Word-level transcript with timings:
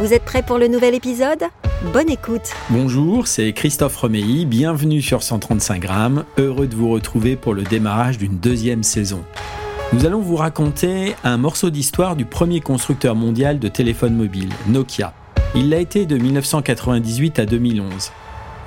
Vous 0.00 0.12
êtes 0.12 0.24
prêts 0.24 0.44
pour 0.44 0.58
le 0.58 0.68
nouvel 0.68 0.94
épisode? 0.94 1.42
Bonne 1.92 2.08
écoute 2.08 2.52
Bonjour, 2.70 3.26
c'est 3.26 3.52
Christophe 3.52 3.96
Romeilly, 3.96 4.46
bienvenue 4.46 5.02
sur 5.02 5.24
135 5.24 5.80
grammes, 5.80 6.24
heureux 6.38 6.68
de 6.68 6.76
vous 6.76 6.88
retrouver 6.88 7.34
pour 7.34 7.52
le 7.52 7.64
démarrage 7.64 8.16
d'une 8.16 8.38
deuxième 8.38 8.84
saison. 8.84 9.24
Nous 9.92 10.06
allons 10.06 10.20
vous 10.20 10.36
raconter 10.36 11.16
un 11.24 11.36
morceau 11.36 11.70
d'histoire 11.70 12.14
du 12.14 12.24
premier 12.24 12.60
constructeur 12.60 13.16
mondial 13.16 13.58
de 13.58 13.66
téléphones 13.66 14.14
mobiles, 14.14 14.52
Nokia. 14.68 15.14
Il 15.56 15.68
l'a 15.68 15.80
été 15.80 16.06
de 16.06 16.16
1998 16.16 17.40
à 17.40 17.46
2011. 17.46 18.12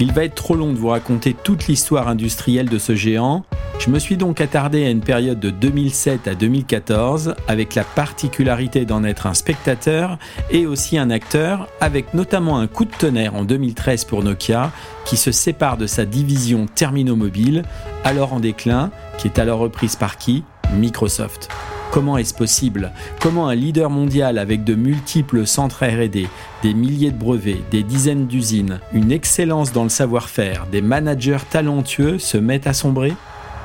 Il 0.01 0.13
va 0.13 0.23
être 0.23 0.33
trop 0.33 0.55
long 0.55 0.73
de 0.73 0.79
vous 0.79 0.87
raconter 0.87 1.35
toute 1.35 1.67
l'histoire 1.67 2.07
industrielle 2.07 2.67
de 2.67 2.79
ce 2.79 2.95
géant. 2.95 3.45
Je 3.77 3.91
me 3.91 3.99
suis 3.99 4.17
donc 4.17 4.41
attardé 4.41 4.83
à 4.83 4.89
une 4.89 5.01
période 5.01 5.39
de 5.39 5.51
2007 5.51 6.27
à 6.27 6.33
2014 6.33 7.35
avec 7.47 7.75
la 7.75 7.83
particularité 7.83 8.85
d'en 8.85 9.03
être 9.03 9.27
un 9.27 9.35
spectateur 9.35 10.17
et 10.49 10.65
aussi 10.65 10.97
un 10.97 11.11
acteur 11.11 11.67
avec 11.81 12.15
notamment 12.15 12.57
un 12.57 12.65
coup 12.65 12.85
de 12.85 12.91
tonnerre 12.91 13.35
en 13.35 13.43
2013 13.43 14.05
pour 14.05 14.23
Nokia 14.23 14.71
qui 15.05 15.17
se 15.17 15.31
sépare 15.31 15.77
de 15.77 15.85
sa 15.85 16.05
division 16.05 16.65
Terminaux 16.65 17.15
Mobile 17.15 17.63
alors 18.03 18.33
en 18.33 18.39
déclin 18.39 18.89
qui 19.19 19.27
est 19.27 19.37
alors 19.37 19.59
reprise 19.59 19.95
par 19.95 20.17
qui? 20.17 20.43
Microsoft. 20.73 21.47
Comment 21.91 22.17
est-ce 22.17 22.33
possible? 22.33 22.93
Comment 23.19 23.49
un 23.49 23.55
leader 23.55 23.89
mondial 23.89 24.37
avec 24.37 24.63
de 24.63 24.75
multiples 24.75 25.45
centres 25.45 25.85
RD, 25.85 26.29
des 26.63 26.73
milliers 26.73 27.11
de 27.11 27.17
brevets, 27.17 27.59
des 27.69 27.83
dizaines 27.83 28.27
d'usines, 28.27 28.79
une 28.93 29.11
excellence 29.11 29.73
dans 29.73 29.83
le 29.83 29.89
savoir-faire, 29.89 30.67
des 30.71 30.81
managers 30.81 31.43
talentueux 31.49 32.17
se 32.17 32.37
met 32.37 32.65
à 32.65 32.71
sombrer? 32.71 33.13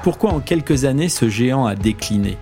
Pourquoi 0.02 0.32
en 0.32 0.40
quelques 0.40 0.86
années 0.86 1.08
ce 1.08 1.28
géant 1.28 1.66
a 1.66 1.76
décliné? 1.76 2.36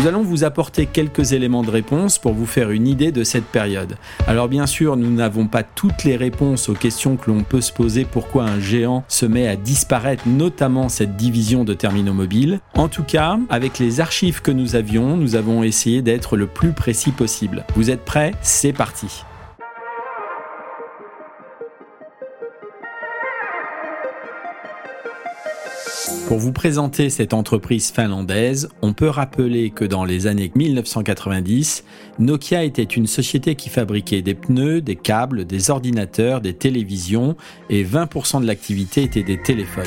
Nous 0.00 0.06
allons 0.06 0.22
vous 0.22 0.44
apporter 0.44 0.86
quelques 0.86 1.32
éléments 1.32 1.62
de 1.62 1.70
réponse 1.70 2.18
pour 2.18 2.32
vous 2.32 2.46
faire 2.46 2.70
une 2.70 2.88
idée 2.88 3.12
de 3.12 3.22
cette 3.22 3.44
période. 3.44 3.96
Alors 4.26 4.48
bien 4.48 4.66
sûr, 4.66 4.96
nous 4.96 5.10
n'avons 5.10 5.46
pas 5.46 5.62
toutes 5.62 6.04
les 6.04 6.16
réponses 6.16 6.70
aux 6.70 6.74
questions 6.74 7.16
que 7.16 7.30
l'on 7.30 7.42
peut 7.42 7.60
se 7.60 7.70
poser 7.70 8.06
pourquoi 8.06 8.44
un 8.44 8.60
géant 8.60 9.04
se 9.08 9.26
met 9.26 9.46
à 9.46 9.56
disparaître, 9.56 10.22
notamment 10.26 10.88
cette 10.88 11.16
division 11.16 11.64
de 11.64 11.74
terminaux 11.74 12.14
mobiles. 12.14 12.60
En 12.76 12.88
tout 12.88 13.02
cas, 13.02 13.38
avec 13.50 13.78
les 13.78 14.00
archives 14.00 14.40
que 14.40 14.50
nous 14.50 14.74
avions, 14.74 15.18
nous 15.18 15.34
avons 15.34 15.62
essayé 15.62 16.00
d'être 16.00 16.38
le 16.38 16.46
plus 16.46 16.72
précis 16.72 17.10
possible. 17.10 17.66
Vous 17.74 17.90
êtes 17.90 18.06
prêts? 18.06 18.32
C'est 18.40 18.72
parti 18.72 19.24
Pour 26.30 26.38
vous 26.38 26.52
présenter 26.52 27.10
cette 27.10 27.34
entreprise 27.34 27.90
finlandaise, 27.90 28.68
on 28.82 28.92
peut 28.92 29.08
rappeler 29.08 29.70
que 29.70 29.84
dans 29.84 30.04
les 30.04 30.28
années 30.28 30.52
1990, 30.54 31.82
Nokia 32.20 32.62
était 32.62 32.84
une 32.84 33.08
société 33.08 33.56
qui 33.56 33.68
fabriquait 33.68 34.22
des 34.22 34.36
pneus, 34.36 34.80
des 34.80 34.94
câbles, 34.94 35.44
des 35.44 35.72
ordinateurs, 35.72 36.40
des 36.40 36.54
télévisions 36.54 37.36
et 37.68 37.82
20% 37.82 38.42
de 38.42 38.46
l'activité 38.46 39.02
était 39.02 39.24
des 39.24 39.42
téléphones. 39.42 39.82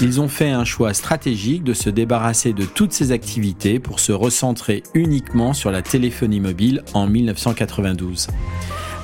Ils 0.00 0.20
ont 0.20 0.28
fait 0.28 0.50
un 0.50 0.64
choix 0.64 0.94
stratégique 0.94 1.64
de 1.64 1.74
se 1.74 1.90
débarrasser 1.90 2.52
de 2.52 2.64
toutes 2.64 2.92
ces 2.92 3.10
activités 3.10 3.80
pour 3.80 3.98
se 3.98 4.12
recentrer 4.12 4.84
uniquement 4.94 5.52
sur 5.52 5.72
la 5.72 5.82
téléphonie 5.82 6.38
mobile 6.38 6.84
en 6.94 7.08
1992. 7.08 8.28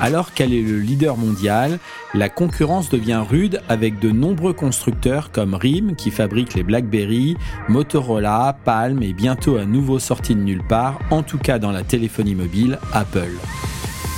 Alors 0.00 0.32
qu'elle 0.32 0.54
est 0.54 0.62
le 0.62 0.78
leader 0.78 1.16
mondial, 1.16 1.78
la 2.14 2.28
concurrence 2.28 2.88
devient 2.88 3.22
rude 3.28 3.60
avec 3.68 3.98
de 3.98 4.10
nombreux 4.10 4.52
constructeurs 4.52 5.32
comme 5.32 5.54
RIM 5.54 5.96
qui 5.96 6.10
fabrique 6.10 6.54
les 6.54 6.62
BlackBerry, 6.62 7.36
Motorola, 7.68 8.56
Palm 8.64 9.02
et 9.02 9.12
bientôt 9.12 9.56
à 9.56 9.64
nouveau 9.64 9.98
sorti 9.98 10.34
de 10.34 10.40
nulle 10.40 10.66
part, 10.66 10.98
en 11.10 11.22
tout 11.22 11.38
cas 11.38 11.58
dans 11.58 11.72
la 11.72 11.82
téléphonie 11.82 12.34
mobile, 12.34 12.78
Apple. 12.92 13.36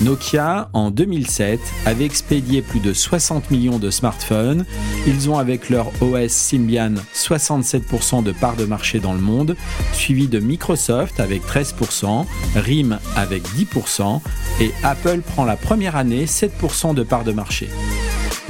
Nokia, 0.00 0.70
en 0.72 0.90
2007, 0.90 1.60
avait 1.84 2.06
expédié 2.06 2.62
plus 2.62 2.80
de 2.80 2.94
60 2.94 3.50
millions 3.50 3.78
de 3.78 3.90
smartphones. 3.90 4.64
Ils 5.06 5.28
ont 5.28 5.36
avec 5.36 5.68
leur 5.68 5.88
OS 6.00 6.30
Symbian 6.30 6.94
67% 7.14 8.22
de 8.22 8.32
part 8.32 8.56
de 8.56 8.64
marché 8.64 8.98
dans 8.98 9.12
le 9.12 9.20
monde, 9.20 9.56
suivi 9.92 10.26
de 10.26 10.38
Microsoft 10.38 11.20
avec 11.20 11.42
13%, 11.46 12.24
RIM 12.56 12.98
avec 13.14 13.42
10% 13.48 14.20
et 14.60 14.72
Apple 14.82 15.20
prend 15.20 15.44
la 15.44 15.56
première 15.56 15.96
année 15.96 16.24
7% 16.24 16.94
de 16.94 17.02
part 17.02 17.24
de 17.24 17.32
marché. 17.32 17.68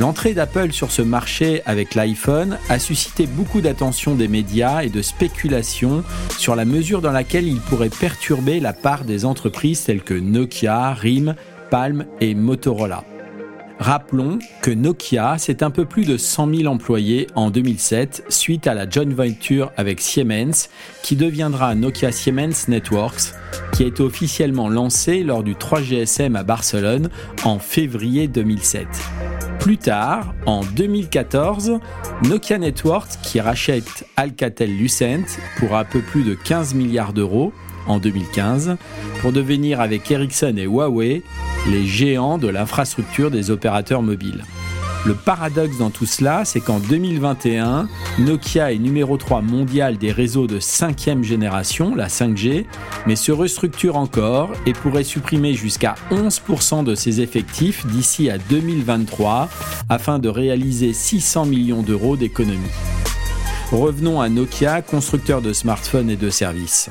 L'entrée 0.00 0.33
d'Apple 0.33 0.72
sur 0.72 0.91
ce 0.91 1.03
marché 1.03 1.61
avec 1.66 1.94
l'iPhone 1.94 2.56
a 2.71 2.78
suscité 2.78 3.27
beaucoup 3.27 3.61
d'attention 3.61 4.15
des 4.15 4.28
médias 4.28 4.81
et 4.81 4.88
de 4.88 5.03
spéculation 5.03 6.03
sur 6.38 6.56
la 6.56 6.65
mesure 6.65 7.03
dans 7.03 7.12
laquelle 7.12 7.47
il 7.47 7.61
pourrait 7.61 7.91
perturber 7.91 8.60
la 8.60 8.72
part 8.72 9.05
des 9.05 9.27
entreprises 9.27 9.84
telles 9.84 10.00
que 10.00 10.15
Nokia, 10.15 10.94
RIM, 10.94 11.34
Palm 11.69 12.06
et 12.22 12.34
Motorola. 12.34 13.05
Rappelons 13.78 14.39
que 14.62 14.71
Nokia, 14.71 15.37
c'est 15.37 15.62
un 15.62 15.71
peu 15.71 15.84
plus 15.84 16.06
de 16.06 16.16
100 16.16 16.55
000 16.55 16.72
employés 16.72 17.27
en 17.34 17.50
2007 17.50 18.25
suite 18.31 18.66
à 18.66 18.72
la 18.72 18.89
joint 18.89 19.15
venture 19.15 19.71
avec 19.77 20.00
Siemens 20.00 20.71
qui 21.03 21.15
deviendra 21.15 21.75
Nokia 21.75 22.10
Siemens 22.10 22.69
Networks 22.69 23.34
qui 23.75 23.84
a 23.84 23.87
été 23.89 24.03
officiellement 24.03 24.71
lancé 24.71 25.22
lors 25.22 25.43
du 25.43 25.56
3GSM 25.56 26.37
à 26.37 26.43
Barcelone 26.43 27.10
en 27.44 27.59
février 27.59 28.28
2007. 28.28 28.87
Plus 29.60 29.76
tard, 29.76 30.34
en 30.47 30.62
2014, 30.62 31.81
Nokia 32.25 32.56
Networks, 32.56 33.21
qui 33.22 33.41
rachète 33.41 34.06
Alcatel-Lucent 34.16 35.38
pour 35.59 35.76
un 35.76 35.84
peu 35.84 36.00
plus 36.00 36.25
de 36.25 36.34
15 36.34 36.75
milliards 36.75 37.12
d'euros 37.12 37.53
en 37.87 37.98
2015, 37.98 38.76
pour 39.21 39.32
devenir 39.32 39.81
avec 39.81 40.10
Ericsson 40.10 40.54
et 40.56 40.65
Huawei 40.65 41.22
les 41.71 41.87
géants 41.87 42.38
de 42.38 42.48
l'infrastructure 42.48 43.31
des 43.31 43.50
opérateurs 43.50 44.03
mobiles. 44.03 44.44
Le 45.06 45.15
paradoxe 45.15 45.78
dans 45.78 45.88
tout 45.88 46.05
cela, 46.05 46.44
c'est 46.44 46.61
qu'en 46.61 46.78
2021, 46.78 47.88
Nokia 48.19 48.72
est 48.72 48.78
numéro 48.78 49.16
3 49.16 49.41
mondial 49.41 49.97
des 49.97 50.12
réseaux 50.12 50.47
de 50.47 50.61
5e 50.61 51.22
génération, 51.22 51.94
la 51.94 52.09
5G, 52.09 52.66
mais 53.06 53.16
se 53.16 53.33
restructure 53.33 53.97
encore 53.97 54.50
et 54.66 54.75
pourrait 54.75 55.05
supprimer 55.05 55.55
jusqu'à 55.55 55.94
11% 56.10 56.84
de 56.84 56.94
ses 56.94 57.22
effectifs 57.22 57.87
d'ici 57.87 58.28
à 58.28 58.37
2023 58.37 59.49
afin 59.89 60.19
de 60.19 60.28
réaliser 60.28 60.93
600 60.93 61.47
millions 61.47 61.83
d'euros 61.83 62.19
d'économies. 62.19 62.59
Revenons 63.72 64.21
à 64.21 64.28
Nokia, 64.28 64.83
constructeur 64.83 65.41
de 65.41 65.55
smartphones 65.55 66.10
et 66.10 66.16
de 66.16 66.28
services. 66.28 66.91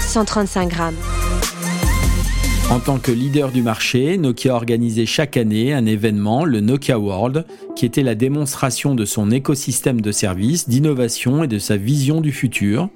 135 0.00 0.68
grammes. 0.68 1.15
En 2.68 2.80
tant 2.80 2.98
que 2.98 3.12
leader 3.12 3.52
du 3.52 3.62
marché, 3.62 4.18
Nokia 4.18 4.52
organisait 4.52 5.06
chaque 5.06 5.36
année 5.36 5.72
un 5.72 5.86
événement, 5.86 6.44
le 6.44 6.60
Nokia 6.60 6.98
World, 6.98 7.46
qui 7.76 7.86
était 7.86 8.02
la 8.02 8.16
démonstration 8.16 8.96
de 8.96 9.04
son 9.04 9.30
écosystème 9.30 10.00
de 10.00 10.10
services, 10.10 10.68
d'innovation 10.68 11.44
et 11.44 11.46
de 11.46 11.60
sa 11.60 11.76
vision 11.76 12.20
du 12.20 12.32
futur. 12.32 12.88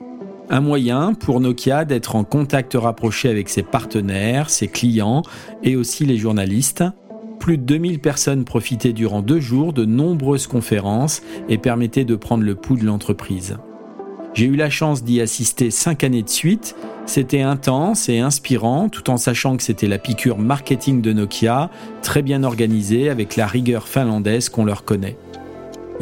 Un 0.49 0.61
moyen 0.61 1.15
pour 1.15 1.39
Nokia 1.39 1.85
d'être 1.85 2.17
en 2.17 2.25
contact 2.25 2.75
rapproché 2.75 3.29
avec 3.29 3.49
ses 3.49 3.63
partenaires, 3.63 4.51
ses 4.51 4.67
clients 4.67 5.23
et 5.63 5.77
aussi 5.77 6.05
les 6.05 6.17
journalistes. 6.17 6.83
Plus 7.39 7.57
de 7.57 7.63
2000 7.63 8.01
personnes 8.01 8.45
profitaient 8.45 8.93
durant 8.93 9.23
deux 9.23 9.41
jours 9.41 9.73
de 9.73 9.85
nombreuses 9.85 10.49
conférences 10.49 11.23
et 11.49 11.59
permettaient 11.59 12.05
de 12.05 12.17
prendre 12.17 12.43
le 12.43 12.57
pouls 12.57 12.77
de 12.77 12.85
l'entreprise. 12.85 13.57
J'ai 14.33 14.47
eu 14.47 14.57
la 14.57 14.71
chance 14.71 15.03
d'y 15.03 15.21
assister 15.21 15.71
cinq 15.71 16.05
années 16.05 16.23
de 16.23 16.29
suite. 16.29 16.77
C'était 17.05 17.41
intense 17.41 18.09
et 18.09 18.21
inspirant, 18.21 18.89
tout 18.89 19.11
en 19.11 19.17
sachant 19.17 19.57
que 19.57 19.63
c'était 19.63 19.89
la 19.89 19.99
piqûre 19.99 20.39
marketing 20.39 21.03
de 21.03 21.13
Nokia, 21.13 21.71
très 22.03 22.23
bien 22.23 22.45
organisée 22.45 23.11
avec 23.11 23.35
la 23.35 23.47
rigueur 23.47 23.89
finlandaise 23.89 24.49
qu'on 24.49 24.65
leur 24.65 24.85
connaît. 24.85 25.17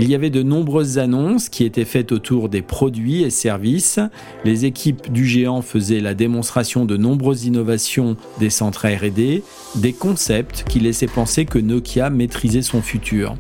Il 0.01 0.09
y 0.09 0.15
avait 0.15 0.31
de 0.31 0.45
nombreuses 0.45 0.99
annonces 0.99 1.49
qui 1.49 1.65
étaient 1.65 1.85
faites 1.85 2.13
autour 2.13 2.49
des 2.49 2.63
produits 2.63 3.25
et 3.25 3.31
services. 3.31 3.99
Les 4.45 4.65
équipes 4.65 5.13
du 5.13 5.27
géant 5.27 5.61
faisaient 5.61 5.99
la 5.99 6.15
démonstration 6.15 6.85
de 6.85 6.97
nombreuses 6.97 7.47
innovations 7.47 8.17
des 8.39 8.49
centres 8.49 8.87
RD, 8.87 9.43
des 9.75 9.93
concepts 9.93 10.65
qui 10.69 10.79
laissaient 10.79 11.09
penser 11.09 11.47
que 11.47 11.59
Nokia 11.59 12.11
maîtrisait 12.11 12.63
son 12.63 12.81
futur. 12.81 13.35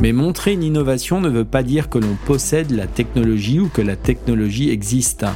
Mais 0.00 0.12
montrer 0.12 0.52
une 0.52 0.62
innovation 0.62 1.20
ne 1.20 1.28
veut 1.28 1.44
pas 1.44 1.64
dire 1.64 1.88
que 1.88 1.98
l'on 1.98 2.16
possède 2.24 2.70
la 2.70 2.86
technologie 2.86 3.58
ou 3.58 3.68
que 3.68 3.82
la 3.82 3.96
technologie 3.96 4.70
existe. 4.70 5.26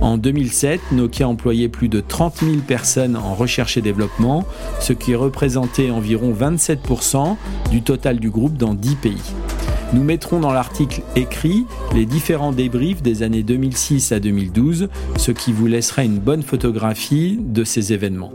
En 0.00 0.18
2007, 0.18 0.80
Nokia 0.90 1.28
employait 1.28 1.68
plus 1.68 1.88
de 1.88 2.00
30 2.00 2.38
000 2.38 2.56
personnes 2.66 3.16
en 3.16 3.34
recherche 3.34 3.76
et 3.76 3.80
développement, 3.80 4.44
ce 4.80 4.92
qui 4.92 5.14
représentait 5.14 5.90
environ 5.90 6.34
27% 6.34 7.36
du 7.70 7.82
total 7.82 8.18
du 8.18 8.30
groupe 8.30 8.56
dans 8.56 8.74
10 8.74 8.96
pays. 8.96 9.22
Nous 9.94 10.02
mettrons 10.02 10.40
dans 10.40 10.52
l'article 10.52 11.02
écrit 11.14 11.66
les 11.94 12.04
différents 12.04 12.50
débriefs 12.50 13.00
des 13.00 13.22
années 13.22 13.44
2006 13.44 14.10
à 14.10 14.18
2012, 14.18 14.88
ce 15.16 15.30
qui 15.30 15.52
vous 15.52 15.68
laissera 15.68 16.02
une 16.02 16.18
bonne 16.18 16.42
photographie 16.42 17.38
de 17.40 17.62
ces 17.62 17.92
événements. 17.92 18.32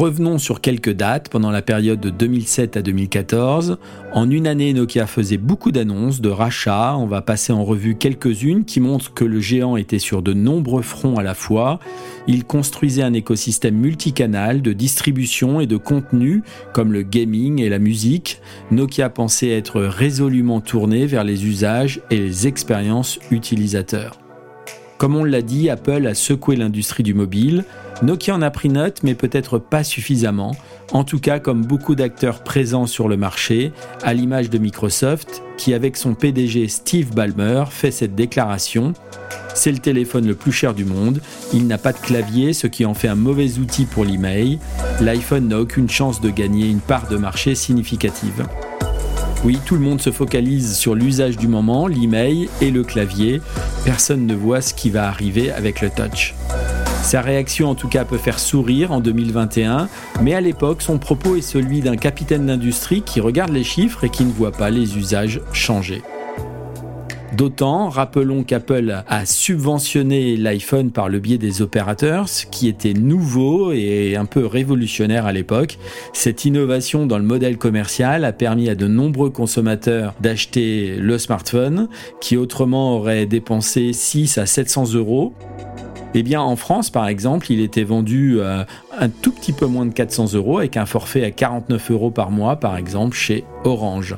Revenons 0.00 0.38
sur 0.38 0.62
quelques 0.62 0.94
dates 0.94 1.28
pendant 1.28 1.50
la 1.50 1.60
période 1.60 2.00
de 2.00 2.08
2007 2.08 2.78
à 2.78 2.80
2014. 2.80 3.76
En 4.14 4.30
une 4.30 4.46
année, 4.46 4.72
Nokia 4.72 5.06
faisait 5.06 5.36
beaucoup 5.36 5.72
d'annonces, 5.72 6.22
de 6.22 6.30
rachats. 6.30 6.96
On 6.96 7.04
va 7.04 7.20
passer 7.20 7.52
en 7.52 7.66
revue 7.66 7.96
quelques-unes 7.96 8.64
qui 8.64 8.80
montrent 8.80 9.12
que 9.12 9.26
le 9.26 9.40
géant 9.40 9.76
était 9.76 9.98
sur 9.98 10.22
de 10.22 10.32
nombreux 10.32 10.80
fronts 10.80 11.18
à 11.18 11.22
la 11.22 11.34
fois. 11.34 11.80
Il 12.26 12.46
construisait 12.46 13.02
un 13.02 13.12
écosystème 13.12 13.74
multicanal 13.74 14.62
de 14.62 14.72
distribution 14.72 15.60
et 15.60 15.66
de 15.66 15.76
contenu 15.76 16.44
comme 16.72 16.94
le 16.94 17.02
gaming 17.02 17.60
et 17.60 17.68
la 17.68 17.78
musique. 17.78 18.40
Nokia 18.70 19.10
pensait 19.10 19.50
être 19.50 19.82
résolument 19.82 20.62
tourné 20.62 21.04
vers 21.04 21.24
les 21.24 21.44
usages 21.44 22.00
et 22.10 22.16
les 22.16 22.46
expériences 22.46 23.18
utilisateurs. 23.30 24.18
Comme 25.00 25.16
on 25.16 25.24
l'a 25.24 25.40
dit, 25.40 25.70
Apple 25.70 26.06
a 26.06 26.14
secoué 26.14 26.56
l'industrie 26.56 27.02
du 27.02 27.14
mobile. 27.14 27.64
Nokia 28.02 28.34
en 28.34 28.42
a 28.42 28.50
pris 28.50 28.68
note, 28.68 28.98
mais 29.02 29.14
peut-être 29.14 29.56
pas 29.58 29.82
suffisamment. 29.82 30.54
En 30.92 31.04
tout 31.04 31.18
cas, 31.18 31.38
comme 31.38 31.64
beaucoup 31.64 31.94
d'acteurs 31.94 32.44
présents 32.44 32.84
sur 32.84 33.08
le 33.08 33.16
marché, 33.16 33.72
à 34.02 34.12
l'image 34.12 34.50
de 34.50 34.58
Microsoft, 34.58 35.42
qui 35.56 35.72
avec 35.72 35.96
son 35.96 36.14
PDG 36.14 36.68
Steve 36.68 37.14
Ballmer 37.14 37.64
fait 37.70 37.92
cette 37.92 38.14
déclaration. 38.14 38.92
C'est 39.54 39.72
le 39.72 39.78
téléphone 39.78 40.26
le 40.26 40.34
plus 40.34 40.52
cher 40.52 40.74
du 40.74 40.84
monde, 40.84 41.22
il 41.54 41.66
n'a 41.66 41.78
pas 41.78 41.94
de 41.94 41.98
clavier, 41.98 42.52
ce 42.52 42.66
qui 42.66 42.84
en 42.84 42.92
fait 42.92 43.08
un 43.08 43.14
mauvais 43.14 43.58
outil 43.58 43.86
pour 43.86 44.04
l'email. 44.04 44.58
L'iPhone 45.00 45.48
n'a 45.48 45.60
aucune 45.60 45.88
chance 45.88 46.20
de 46.20 46.28
gagner 46.28 46.68
une 46.68 46.80
part 46.80 47.08
de 47.08 47.16
marché 47.16 47.54
significative. 47.54 48.44
Oui, 49.42 49.58
tout 49.64 49.74
le 49.74 49.80
monde 49.80 50.02
se 50.02 50.10
focalise 50.10 50.76
sur 50.76 50.94
l'usage 50.94 51.38
du 51.38 51.48
moment, 51.48 51.86
l'email 51.86 52.50
et 52.60 52.70
le 52.70 52.84
clavier. 52.84 53.40
Personne 53.86 54.26
ne 54.26 54.34
voit 54.34 54.60
ce 54.60 54.74
qui 54.74 54.90
va 54.90 55.08
arriver 55.08 55.50
avec 55.50 55.80
le 55.80 55.88
touch. 55.88 56.34
Sa 57.02 57.22
réaction 57.22 57.70
en 57.70 57.74
tout 57.74 57.88
cas 57.88 58.04
peut 58.04 58.18
faire 58.18 58.38
sourire 58.38 58.92
en 58.92 59.00
2021, 59.00 59.88
mais 60.20 60.34
à 60.34 60.42
l'époque 60.42 60.82
son 60.82 60.98
propos 60.98 61.36
est 61.36 61.40
celui 61.40 61.80
d'un 61.80 61.96
capitaine 61.96 62.46
d'industrie 62.46 63.00
qui 63.00 63.20
regarde 63.20 63.50
les 63.50 63.64
chiffres 63.64 64.04
et 64.04 64.10
qui 64.10 64.24
ne 64.24 64.32
voit 64.32 64.52
pas 64.52 64.68
les 64.68 64.98
usages 64.98 65.40
changer. 65.52 66.02
D'autant, 67.36 67.88
rappelons 67.88 68.42
qu'Apple 68.42 69.04
a 69.06 69.24
subventionné 69.24 70.36
l'iPhone 70.36 70.90
par 70.90 71.08
le 71.08 71.20
biais 71.20 71.38
des 71.38 71.62
opérateurs, 71.62 72.28
ce 72.28 72.44
qui 72.44 72.66
était 72.66 72.92
nouveau 72.92 73.70
et 73.72 74.16
un 74.16 74.24
peu 74.24 74.44
révolutionnaire 74.46 75.26
à 75.26 75.32
l'époque. 75.32 75.78
Cette 76.12 76.44
innovation 76.44 77.06
dans 77.06 77.18
le 77.18 77.24
modèle 77.24 77.56
commercial 77.56 78.24
a 78.24 78.32
permis 78.32 78.68
à 78.68 78.74
de 78.74 78.88
nombreux 78.88 79.30
consommateurs 79.30 80.14
d'acheter 80.20 80.96
le 80.96 81.18
smartphone 81.18 81.88
qui 82.20 82.36
autrement 82.36 82.96
aurait 82.96 83.26
dépensé 83.26 83.92
6 83.92 84.38
à 84.38 84.46
700 84.46 84.94
euros. 84.94 85.32
Eh 86.14 86.24
bien, 86.24 86.40
en 86.40 86.56
France, 86.56 86.90
par 86.90 87.06
exemple, 87.06 87.52
il 87.52 87.60
était 87.60 87.84
vendu 87.84 88.40
euh, 88.40 88.64
un 88.98 89.08
tout 89.08 89.30
petit 89.30 89.52
peu 89.52 89.66
moins 89.66 89.86
de 89.86 89.92
400 89.92 90.34
euros 90.34 90.58
avec 90.58 90.76
un 90.76 90.84
forfait 90.84 91.24
à 91.24 91.30
49 91.30 91.92
euros 91.92 92.10
par 92.10 92.32
mois, 92.32 92.56
par 92.56 92.76
exemple, 92.76 93.16
chez 93.16 93.44
Orange. 93.62 94.16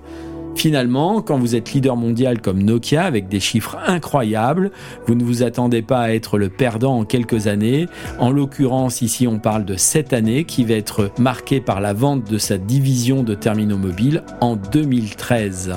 Finalement, 0.54 1.22
quand 1.22 1.38
vous 1.38 1.56
êtes 1.56 1.72
leader 1.72 1.96
mondial 1.96 2.40
comme 2.40 2.62
Nokia 2.62 3.04
avec 3.04 3.28
des 3.28 3.40
chiffres 3.40 3.78
incroyables, 3.86 4.70
vous 5.06 5.14
ne 5.14 5.24
vous 5.24 5.42
attendez 5.42 5.82
pas 5.82 6.00
à 6.00 6.10
être 6.10 6.38
le 6.38 6.48
perdant 6.48 6.98
en 6.98 7.04
quelques 7.04 7.46
années. 7.46 7.86
En 8.18 8.30
l'occurrence, 8.30 9.02
ici, 9.02 9.26
on 9.26 9.38
parle 9.38 9.64
de 9.64 9.76
cette 9.76 10.12
année 10.12 10.44
qui 10.44 10.64
va 10.64 10.74
être 10.74 11.10
marquée 11.18 11.60
par 11.60 11.80
la 11.80 11.92
vente 11.92 12.30
de 12.30 12.38
sa 12.38 12.58
division 12.58 13.22
de 13.22 13.34
terminaux 13.34 13.78
mobiles 13.78 14.22
en 14.40 14.56
2013. 14.56 15.72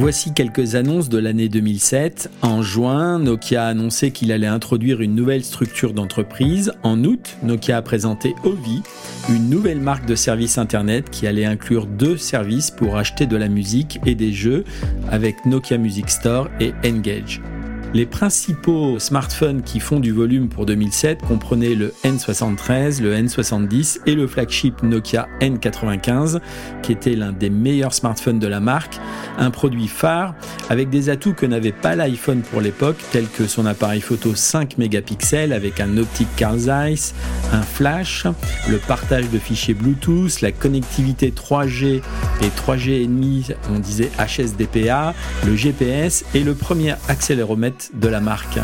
Voici 0.00 0.32
quelques 0.32 0.76
annonces 0.76 1.10
de 1.10 1.18
l'année 1.18 1.50
2007. 1.50 2.30
En 2.40 2.62
juin, 2.62 3.18
Nokia 3.18 3.66
a 3.66 3.68
annoncé 3.68 4.12
qu'il 4.12 4.32
allait 4.32 4.46
introduire 4.46 5.02
une 5.02 5.14
nouvelle 5.14 5.44
structure 5.44 5.92
d'entreprise. 5.92 6.72
En 6.82 7.04
août, 7.04 7.36
Nokia 7.42 7.76
a 7.76 7.82
présenté 7.82 8.34
Ovi, 8.44 8.80
une 9.28 9.50
nouvelle 9.50 9.78
marque 9.78 10.06
de 10.06 10.14
services 10.14 10.56
Internet 10.56 11.10
qui 11.10 11.26
allait 11.26 11.44
inclure 11.44 11.84
deux 11.84 12.16
services 12.16 12.70
pour 12.70 12.96
acheter 12.96 13.26
de 13.26 13.36
la 13.36 13.48
musique 13.48 14.00
et 14.06 14.14
des 14.14 14.32
jeux 14.32 14.64
avec 15.10 15.44
Nokia 15.44 15.76
Music 15.76 16.08
Store 16.08 16.48
et 16.60 16.72
Engage. 16.82 17.42
Les 17.92 18.06
principaux 18.06 19.00
smartphones 19.00 19.62
qui 19.62 19.80
font 19.80 19.98
du 19.98 20.12
volume 20.12 20.48
pour 20.48 20.64
2007 20.64 21.22
comprenaient 21.22 21.74
le 21.74 21.92
N73, 22.04 23.02
le 23.02 23.16
N70 23.16 23.98
et 24.06 24.14
le 24.14 24.28
flagship 24.28 24.84
Nokia 24.84 25.26
N95, 25.40 26.38
qui 26.82 26.92
était 26.92 27.16
l'un 27.16 27.32
des 27.32 27.50
meilleurs 27.50 27.92
smartphones 27.92 28.38
de 28.38 28.46
la 28.46 28.60
marque, 28.60 29.00
un 29.38 29.50
produit 29.50 29.88
phare 29.88 30.36
avec 30.68 30.88
des 30.88 31.08
atouts 31.08 31.34
que 31.34 31.46
n'avait 31.46 31.72
pas 31.72 31.96
l'iPhone 31.96 32.42
pour 32.42 32.60
l'époque, 32.60 32.98
tels 33.10 33.28
que 33.28 33.48
son 33.48 33.66
appareil 33.66 34.00
photo 34.00 34.36
5 34.36 34.78
mégapixels 34.78 35.52
avec 35.52 35.80
un 35.80 35.96
optique 35.98 36.28
Carl 36.36 36.58
Zeiss, 36.58 37.12
un 37.52 37.62
flash, 37.62 38.24
le 38.68 38.76
partage 38.78 39.28
de 39.30 39.38
fichiers 39.38 39.74
Bluetooth, 39.74 40.42
la 40.42 40.52
connectivité 40.52 41.32
3G 41.32 42.02
et 42.42 42.70
3G 42.70 43.06
demi, 43.06 43.48
on 43.68 43.80
disait 43.80 44.10
HSDPA, 44.16 45.12
le 45.44 45.56
GPS 45.56 46.24
et 46.34 46.44
le 46.44 46.54
premier 46.54 46.94
accéléromètre 47.08 47.79
de 47.94 48.08
la 48.08 48.20
marque. 48.20 48.58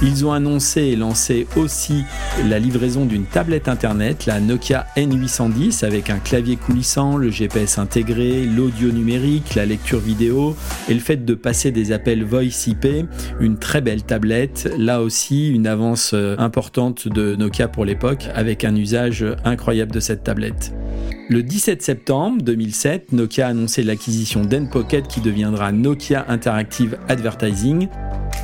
Ils 0.00 0.24
ont 0.24 0.32
annoncé 0.32 0.82
et 0.82 0.96
lancé 0.96 1.48
aussi 1.56 2.04
la 2.48 2.60
livraison 2.60 3.04
d'une 3.04 3.24
tablette 3.24 3.68
internet, 3.68 4.26
la 4.26 4.38
Nokia 4.38 4.86
N810, 4.96 5.84
avec 5.84 6.08
un 6.08 6.18
clavier 6.18 6.54
coulissant, 6.54 7.16
le 7.16 7.30
GPS 7.30 7.78
intégré, 7.78 8.44
l'audio 8.44 8.92
numérique, 8.92 9.56
la 9.56 9.66
lecture 9.66 9.98
vidéo 9.98 10.54
et 10.88 10.94
le 10.94 11.00
fait 11.00 11.24
de 11.24 11.34
passer 11.34 11.72
des 11.72 11.90
appels 11.90 12.22
voice 12.22 12.68
IP. 12.68 12.86
Une 13.40 13.58
très 13.58 13.80
belle 13.80 14.04
tablette, 14.04 14.72
là 14.78 15.02
aussi 15.02 15.48
une 15.48 15.66
avance 15.66 16.12
euh, 16.14 16.36
importante 16.38 17.08
de 17.08 17.34
Nokia 17.34 17.66
pour 17.66 17.84
l'époque, 17.84 18.28
avec 18.36 18.64
un 18.64 18.76
usage 18.76 19.24
incroyable 19.44 19.90
de 19.90 20.00
cette 20.00 20.22
tablette. 20.22 20.72
Le 21.28 21.42
17 21.42 21.82
septembre 21.82 22.42
2007, 22.42 23.12
Nokia 23.12 23.48
a 23.48 23.50
annoncé 23.50 23.82
l'acquisition 23.82 24.44
d'Enpocket 24.44 25.08
qui 25.08 25.20
deviendra 25.20 25.72
Nokia 25.72 26.24
Interactive 26.28 26.96
Advertising. 27.08 27.88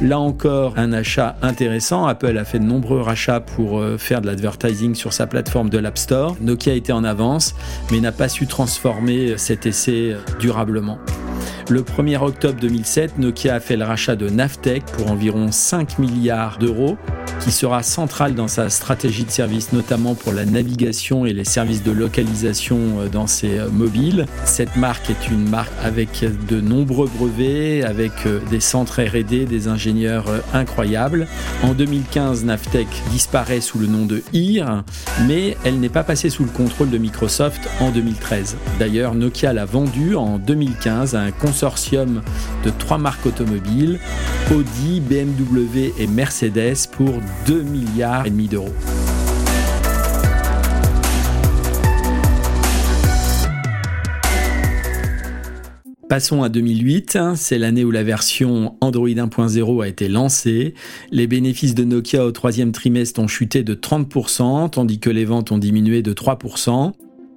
Là 0.01 0.19
encore, 0.19 0.75
un 0.77 0.93
achat 0.93 1.37
intéressant. 1.41 2.07
Apple 2.07 2.37
a 2.37 2.45
fait 2.45 2.59
de 2.59 2.65
nombreux 2.65 3.01
rachats 3.01 3.41
pour 3.41 3.79
euh, 3.79 3.97
faire 3.97 4.21
de 4.21 4.27
l'advertising 4.27 4.95
sur 4.95 5.13
sa 5.13 5.27
plateforme 5.27 5.71
de 5.71 5.79
l'App 5.79 5.99
Store. 5.99 6.37
Nokia 6.41 6.75
était 6.75 6.93
en 6.93 7.05
avance, 7.05 7.55
mais 7.93 8.01
n'a 8.01 8.11
pas 8.11 8.29
su 8.29 8.47
transformer 8.47 9.39
cet 9.39 9.67
essai 9.67 10.13
euh, 10.13 10.19
durablement. 10.41 10.99
Le 11.71 11.83
1er 11.83 12.19
octobre 12.19 12.59
2007, 12.61 13.19
Nokia 13.19 13.55
a 13.55 13.61
fait 13.61 13.77
le 13.77 13.85
rachat 13.85 14.17
de 14.17 14.29
Navtech 14.29 14.85
pour 14.85 15.11
environ 15.11 15.53
5 15.53 15.99
milliards 15.99 16.59
d'euros, 16.59 16.99
qui 17.45 17.53
sera 17.53 17.83
central 17.83 18.35
dans 18.35 18.49
sa 18.49 18.71
stratégie 18.71 19.25
de 19.25 19.31
service, 19.31 19.75
notamment 19.75 20.15
pour 20.15 20.33
la 20.33 20.47
navigation 20.47 21.27
et 21.27 21.35
les 21.35 21.45
services 21.45 21.83
de 21.83 21.93
localisation 21.93 22.79
euh, 23.01 23.09
dans 23.11 23.27
ses 23.27 23.59
euh, 23.59 23.69
mobiles. 23.69 24.25
Cette 24.47 24.77
marque 24.77 25.11
est 25.11 25.29
une 25.31 25.47
marque 25.47 25.71
avec 25.83 26.25
de 26.49 26.63
nombreux 26.63 27.07
brevets, 27.07 27.85
avec 27.85 28.13
euh, 28.25 28.41
des 28.51 28.61
centres 28.61 29.03
RD, 29.03 29.45
des 29.47 29.69
ingénieurs 29.69 30.25
incroyables. 30.55 31.27
En 31.63 31.75
2015, 31.75 32.45
Navtech 32.45 32.89
disparaît 33.11 33.61
sous 33.61 33.79
le 33.79 33.89
nom 33.89 34.07
de 34.07 34.23
IR, 34.33 34.83
mais 35.27 35.59
elle 35.65 35.81
n'est 35.81 35.91
pas 35.91 36.03
passée 36.03 36.31
sous 36.31 36.45
le 36.45 36.51
contrôle 36.51 36.89
de 36.89 36.97
Microsoft 36.97 37.61
en 37.79 37.91
2013. 37.91 38.57
D'ailleurs, 38.79 39.15
Nokia 39.15 39.53
l'a 39.53 39.67
vendue 39.67 40.15
en 40.15 40.39
2015 40.39 41.15
à 41.15 41.21
un 41.21 41.31
consortium 41.31 42.23
de 42.65 42.71
trois 42.71 42.99
marques 42.99 43.27
automobiles, 43.27 44.01
Audi, 44.51 45.01
BMW 45.01 45.93
et 45.99 46.07
Mercedes, 46.07 46.89
pour 46.93 47.21
2 47.47 47.63
milliards 47.63 48.27
et 48.27 48.31
demi 48.31 48.49
d'euros. 48.49 48.73
Passons 56.09 56.43
à 56.43 56.49
2008, 56.49 57.19
c'est 57.35 57.59
l'année 57.59 57.83
où 57.83 57.91
la 57.91 58.03
version 58.03 58.77
Android 58.81 59.09
1.0 59.09 59.83
a 59.83 59.89
été 59.89 60.07
lancée. 60.07 60.75
Les 61.11 61.27
bénéfices 61.27 61.75
de 61.75 61.83
Nokia 61.83 62.25
au 62.25 62.31
troisième 62.31 62.73
trimestre 62.73 63.21
ont 63.21 63.27
chuté 63.27 63.63
de 63.63 63.75
30%, 63.75 64.71
tandis 64.71 65.01
que 65.01 65.11
les 65.11 65.25
ventes 65.25 65.51
ont 65.51 65.59
diminué 65.59 66.03
de 66.03 66.13
3%. 66.13 66.93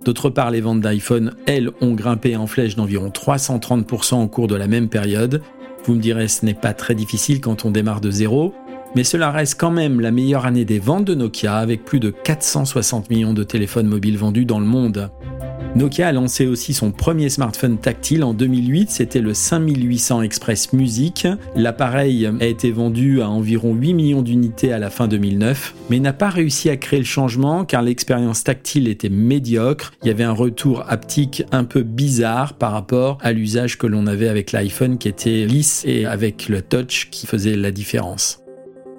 D'autre 0.06 0.30
part, 0.30 0.52
les 0.52 0.62
ventes 0.62 0.82
d'iPhone, 0.82 1.34
elles, 1.48 1.72
ont 1.82 1.94
grimpé 1.94 2.36
en 2.36 2.46
flèche 2.46 2.76
d'environ 2.76 3.10
330% 3.10 4.24
au 4.24 4.28
cours 4.28 4.48
de 4.48 4.56
la 4.56 4.68
même 4.68 4.90
période. 4.90 5.42
Vous 5.86 5.96
me 5.96 6.00
direz, 6.00 6.28
ce 6.28 6.46
n'est 6.46 6.54
pas 6.54 6.74
très 6.74 6.94
difficile 6.94 7.42
quand 7.42 7.66
on 7.66 7.72
démarre 7.72 8.02
de 8.02 8.12
zéro. 8.12 8.54
Mais 8.98 9.04
cela 9.04 9.30
reste 9.30 9.60
quand 9.60 9.70
même 9.70 10.00
la 10.00 10.10
meilleure 10.10 10.48
année 10.48 10.66
des 10.66 10.80
ventes 10.80 11.06
de 11.06 11.14
Nokia 11.14 11.58
avec 11.58 11.86
plus 11.86 12.00
de 12.00 12.10
460 12.10 13.12
millions 13.12 13.36
de 13.36 13.44
téléphones 13.44 13.86
mobiles 13.86 14.18
vendus 14.18 14.46
dans 14.46 14.60
le 14.60 14.66
monde. 14.66 15.12
Nokia 15.76 16.08
a 16.08 16.12
lancé 16.12 16.48
aussi 16.48 16.74
son 16.74 16.90
premier 16.90 17.30
smartphone 17.30 17.78
tactile 17.78 18.24
en 18.24 18.34
2008, 18.34 18.90
c'était 18.90 19.22
le 19.22 19.36
5800 19.36 20.24
Express 20.24 20.74
Music. 20.74 21.28
L'appareil 21.56 22.26
a 22.26 22.46
été 22.48 22.72
vendu 22.72 23.22
à 23.22 23.30
environ 23.30 23.76
8 23.76 23.94
millions 23.94 24.24
d'unités 24.24 24.74
à 24.74 24.80
la 24.80 24.90
fin 24.90 25.08
2009, 25.08 25.76
mais 25.92 26.00
n'a 26.00 26.14
pas 26.14 26.32
réussi 26.32 26.72
à 26.72 26.76
créer 26.76 26.98
le 26.98 27.06
changement 27.06 27.66
car 27.66 27.84
l'expérience 27.84 28.44
tactile 28.44 28.88
était 28.88 29.10
médiocre. 29.10 29.94
Il 30.02 30.08
y 30.08 30.12
avait 30.12 30.24
un 30.24 30.32
retour 30.32 30.86
haptique 30.88 31.44
un 31.52 31.66
peu 31.66 31.84
bizarre 31.84 32.56
par 32.56 32.72
rapport 32.72 33.20
à 33.22 33.32
l'usage 33.32 33.78
que 33.78 33.86
l'on 33.86 34.08
avait 34.08 34.28
avec 34.28 34.54
l'iPhone 34.54 34.98
qui 34.98 35.08
était 35.08 35.46
lisse 35.46 35.84
et 35.86 36.08
avec 36.08 36.50
le 36.50 36.64
touch 36.64 37.10
qui 37.12 37.28
faisait 37.28 37.56
la 37.56 37.70
différence. 37.70 38.42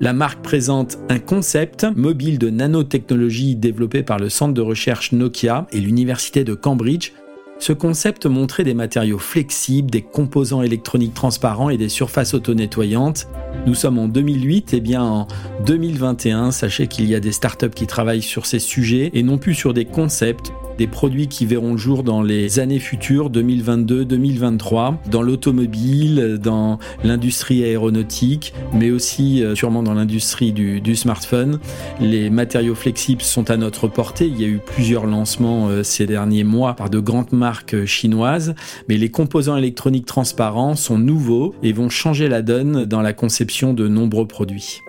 La 0.00 0.12
marque 0.12 0.42
présente 0.42 0.96
un 1.08 1.18
concept 1.18 1.84
mobile 1.96 2.38
de 2.38 2.50
nanotechnologie 2.50 3.56
développé 3.56 4.04
par 4.04 4.20
le 4.20 4.28
centre 4.28 4.54
de 4.54 4.60
recherche 4.60 5.10
Nokia 5.10 5.66
et 5.72 5.80
l'université 5.80 6.44
de 6.44 6.54
Cambridge. 6.54 7.12
Ce 7.60 7.72
concept 7.72 8.26
montrait 8.26 8.62
des 8.62 8.74
matériaux 8.74 9.18
flexibles, 9.18 9.90
des 9.90 10.02
composants 10.02 10.62
électroniques 10.62 11.14
transparents 11.14 11.70
et 11.70 11.76
des 11.76 11.88
surfaces 11.88 12.32
auto-nettoyantes. 12.32 13.26
Nous 13.66 13.74
sommes 13.74 13.98
en 13.98 14.06
2008, 14.06 14.74
et 14.74 14.80
bien 14.80 15.02
en 15.02 15.26
2021, 15.66 16.52
sachez 16.52 16.86
qu'il 16.86 17.06
y 17.06 17.16
a 17.16 17.20
des 17.20 17.32
startups 17.32 17.70
qui 17.70 17.88
travaillent 17.88 18.22
sur 18.22 18.46
ces 18.46 18.60
sujets 18.60 19.10
et 19.12 19.24
non 19.24 19.38
plus 19.38 19.54
sur 19.54 19.74
des 19.74 19.84
concepts 19.84 20.52
des 20.78 20.86
produits 20.86 21.26
qui 21.26 21.44
verront 21.44 21.72
le 21.72 21.76
jour 21.76 22.04
dans 22.04 22.22
les 22.22 22.60
années 22.60 22.78
futures, 22.78 23.30
2022-2023, 23.30 24.94
dans 25.10 25.22
l'automobile, 25.22 26.38
dans 26.40 26.78
l'industrie 27.02 27.64
aéronautique, 27.64 28.54
mais 28.72 28.92
aussi 28.92 29.42
euh, 29.42 29.56
sûrement 29.56 29.82
dans 29.82 29.94
l'industrie 29.94 30.52
du, 30.52 30.94
smartphone. 30.94 31.58
Les 32.00 32.30
matériaux 32.30 32.76
flexibles 32.76 33.22
sont 33.22 33.50
à 33.50 33.56
notre 33.56 33.88
portée. 33.88 34.26
Il 34.26 34.40
y 34.40 34.44
a 34.44 34.48
eu 34.48 34.60
plusieurs 34.64 35.06
lancements 35.06 35.68
euh, 35.68 35.82
ces 35.82 36.06
derniers 36.06 36.44
mois 36.44 36.74
par 36.74 36.90
de 36.90 37.00
grandes 37.00 37.32
marques 37.32 37.47
euh, 37.74 37.86
chinoises, 37.86 38.54
mais 38.88 38.96
les 38.96 39.10
composants 39.10 39.56
électroniques 39.56 40.06
transparents 40.06 40.76
sont 40.76 40.98
nouveaux 40.98 41.54
et 41.62 41.72
vont 41.72 41.88
changer 41.88 42.28
la 42.28 42.42
donne 42.42 42.84
dans 42.84 43.02
la 43.02 43.12
conception 43.12 43.74
de 43.74 43.88
nombreux 43.88 44.26
produits. 44.26 44.80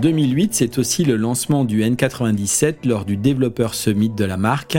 2008, 0.00 0.54
c'est 0.54 0.78
aussi 0.78 1.04
le 1.04 1.16
lancement 1.16 1.64
du 1.64 1.82
N97 1.82 2.86
lors 2.88 3.04
du 3.04 3.18
Developer 3.18 3.68
Summit 3.72 4.08
de 4.08 4.24
la 4.24 4.38
marque. 4.38 4.78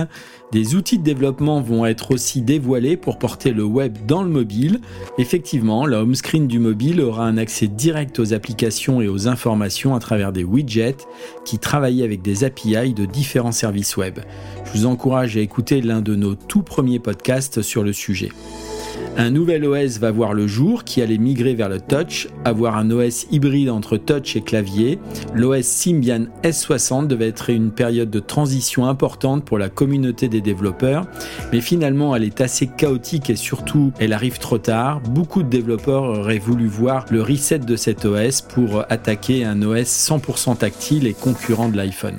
Des 0.52 0.74
outils 0.76 0.98
de 0.98 1.04
développement 1.04 1.62
vont 1.62 1.86
être 1.86 2.12
aussi 2.12 2.42
dévoilés 2.42 2.98
pour 2.98 3.20
porter 3.20 3.52
le 3.52 3.64
web 3.64 3.98
dans 4.08 4.24
le 4.24 4.30
mobile. 4.30 4.82
Effectivement, 5.20 5.86
la 5.86 6.02
home 6.02 6.16
screen 6.16 6.48
du 6.48 6.58
mobile 6.58 7.02
aura 7.02 7.26
un 7.26 7.38
accès 7.38 7.68
direct 7.68 8.20
aux 8.20 8.34
applications 8.34 9.00
et 9.00 9.08
aux 9.08 9.28
informations 9.28 9.94
à 9.96 10.00
travers 10.00 10.32
des 10.32 10.44
widgets 10.44 10.98
qui 11.46 11.60
travaillent 11.60 12.04
avec 12.04 12.24
des 12.24 12.44
API 12.44 12.94
de 12.94 13.06
différents 13.06 13.52
services 13.52 13.96
web. 13.98 14.20
Je 14.66 14.72
vous 14.72 14.86
encourage 14.88 15.38
à 15.38 15.42
écouter 15.42 15.82
l'un 15.82 16.02
de 16.02 16.16
nos 16.16 16.34
tout 16.34 16.64
premiers 16.64 17.00
podcasts 17.00 17.62
sur 17.62 17.84
le 17.84 17.94
sujet. 17.94 18.30
Un 19.18 19.30
nouvel 19.30 19.66
OS 19.66 20.00
va 20.00 20.12
voir 20.12 20.34
le 20.34 20.48
jour 20.48 20.84
qui 20.84 21.02
allait 21.02 21.18
migrer 21.18 21.54
vers 21.54 21.70
le 21.70 21.80
touch, 21.80 22.28
avoir 22.46 22.78
un 22.78 22.90
OS 22.92 23.28
hybride 23.32 23.70
entre 23.70 23.98
touch 23.98 24.36
et 24.36 24.42
clavier. 24.42 25.00
L'OS 25.36 25.66
Symbian 25.66 26.26
S60 26.44 27.08
devait 27.08 27.28
être 27.28 27.50
une 27.50 27.72
période 27.72 28.10
de 28.10 28.20
transition 28.20 28.88
importante 28.88 29.46
pour 29.46 29.58
la 29.58 29.70
communauté 29.70 30.28
des 30.28 30.42
développeurs, 30.42 31.06
mais 31.52 31.62
finalement 31.62 32.16
elle 32.16 32.24
est 32.24 32.42
assez 32.42 32.68
chaotique 32.68 33.30
et 33.30 33.36
surtout 33.36 33.92
elle 34.00 34.14
arrive 34.14 34.40
trop 34.40 34.58
tard. 34.58 35.02
Beaucoup 35.02 35.44
de 35.44 35.50
développeurs 35.50 36.04
auraient 36.04 36.40
voulu 36.40 36.68
voir 36.68 37.06
le 37.12 37.22
reset 37.22 37.60
de 37.60 37.76
cet 37.76 38.06
OS 38.06 38.42
pour 38.42 38.86
attaquer 38.90 39.44
un 39.44 39.62
OS 39.62 39.88
100% 39.88 40.58
tactile 40.58 41.06
et 41.08 41.14
concurrent 41.14 41.70
de 41.70 41.78
l'iPhone. 41.78 42.18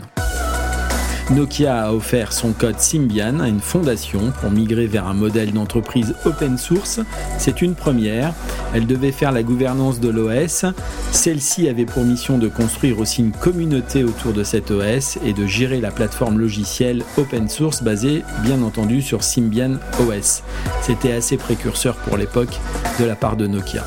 Nokia 1.34 1.84
a 1.84 1.92
offert 1.92 2.32
son 2.32 2.52
code 2.52 2.78
Symbian 2.78 3.40
à 3.40 3.48
une 3.48 3.60
fondation 3.60 4.32
pour 4.40 4.50
migrer 4.50 4.86
vers 4.86 5.06
un 5.06 5.14
modèle 5.14 5.52
d'entreprise 5.52 6.14
open 6.26 6.58
source. 6.58 7.00
C'est 7.38 7.62
une 7.62 7.74
première. 7.74 8.34
Elle 8.74 8.86
devait 8.86 9.12
faire 9.12 9.32
la 9.32 9.42
gouvernance 9.42 9.98
de 9.98 10.10
l'OS. 10.10 10.66
Celle-ci 11.10 11.68
avait 11.68 11.86
pour 11.86 12.04
mission 12.04 12.36
de 12.36 12.48
construire 12.48 12.98
aussi 12.98 13.22
une 13.22 13.32
communauté 13.32 14.04
autour 14.04 14.32
de 14.34 14.44
cet 14.44 14.70
OS 14.70 15.18
et 15.24 15.32
de 15.32 15.46
gérer 15.46 15.80
la 15.80 15.90
plateforme 15.90 16.38
logicielle 16.38 17.02
open 17.16 17.48
source 17.48 17.82
basée 17.82 18.24
bien 18.42 18.62
entendu 18.62 19.00
sur 19.00 19.24
Symbian 19.24 19.76
OS. 20.00 20.42
C'était 20.82 21.12
assez 21.12 21.38
précurseur 21.38 21.96
pour 21.96 22.18
l'époque 22.18 22.58
de 23.00 23.04
la 23.04 23.16
part 23.16 23.36
de 23.36 23.46
Nokia. 23.46 23.84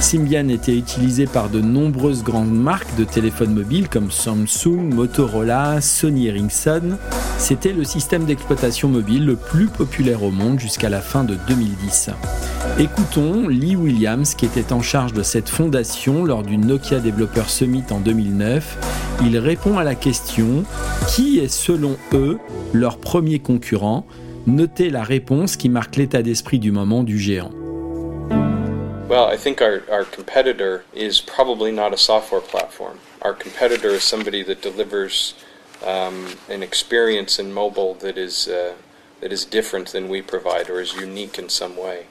Symbian 0.00 0.48
était 0.48 0.76
utilisé 0.76 1.26
par 1.26 1.50
de 1.50 1.60
nombreuses 1.60 2.24
grandes 2.24 2.52
marques 2.52 2.96
de 2.96 3.04
téléphones 3.04 3.54
mobiles 3.54 3.88
comme 3.88 4.10
Samsung, 4.10 4.94
Motorola, 4.94 5.80
Sony 5.80 6.28
Ericsson. 6.28 6.96
C'était 7.38 7.72
le 7.72 7.84
système 7.84 8.24
d'exploitation 8.24 8.88
mobile 8.88 9.26
le 9.26 9.36
plus 9.36 9.66
populaire 9.66 10.22
au 10.22 10.30
monde 10.30 10.58
jusqu'à 10.58 10.88
la 10.88 11.00
fin 11.00 11.22
de 11.22 11.36
2010. 11.46 12.10
Écoutons 12.78 13.46
Lee 13.46 13.76
Williams 13.76 14.34
qui 14.34 14.46
était 14.46 14.72
en 14.72 14.80
charge 14.80 15.12
de 15.12 15.22
cette 15.22 15.50
fondation 15.50 16.24
lors 16.24 16.42
du 16.42 16.56
Nokia 16.56 16.98
Developer 16.98 17.44
Summit 17.46 17.84
en 17.90 18.00
2009. 18.00 18.78
Il 19.26 19.38
répond 19.38 19.78
à 19.78 19.84
la 19.84 19.94
question 19.94 20.64
qui 21.08 21.38
est 21.38 21.52
selon 21.52 21.96
eux 22.14 22.38
leur 22.72 22.98
premier 22.98 23.38
concurrent? 23.38 24.06
Notez 24.46 24.88
la 24.88 25.02
réponse 25.02 25.56
qui 25.56 25.68
marque 25.68 25.96
l'état 25.96 26.22
d'esprit 26.22 26.58
du 26.58 26.72
moment 26.72 27.04
du 27.04 27.18
géant. 27.18 27.50
Well, 29.10 29.26
I 29.26 29.36
think 29.36 29.60
our, 29.60 29.82
our 29.90 30.04
competitor 30.04 30.84
is 30.94 31.20
probably 31.20 31.72
not 31.72 31.92
a 31.92 31.96
software 31.96 32.40
platform. 32.40 33.00
Our 33.20 33.34
competitor 33.34 33.88
is 33.88 34.04
somebody 34.04 34.44
that 34.44 34.62
delivers 34.62 35.34
um, 35.84 36.36
an 36.48 36.62
experience 36.62 37.40
in 37.40 37.52
mobile 37.52 37.94
that 37.94 38.16
is 38.16 38.46
uh, 38.46 38.74
that 39.20 39.32
is 39.32 39.44
different 39.44 39.88
than 39.88 40.08
we 40.08 40.22
provide 40.22 40.70
or 40.70 40.80
is 40.80 40.94
unique 40.94 41.40
in 41.40 41.48
some 41.48 41.76
way. 41.76 42.06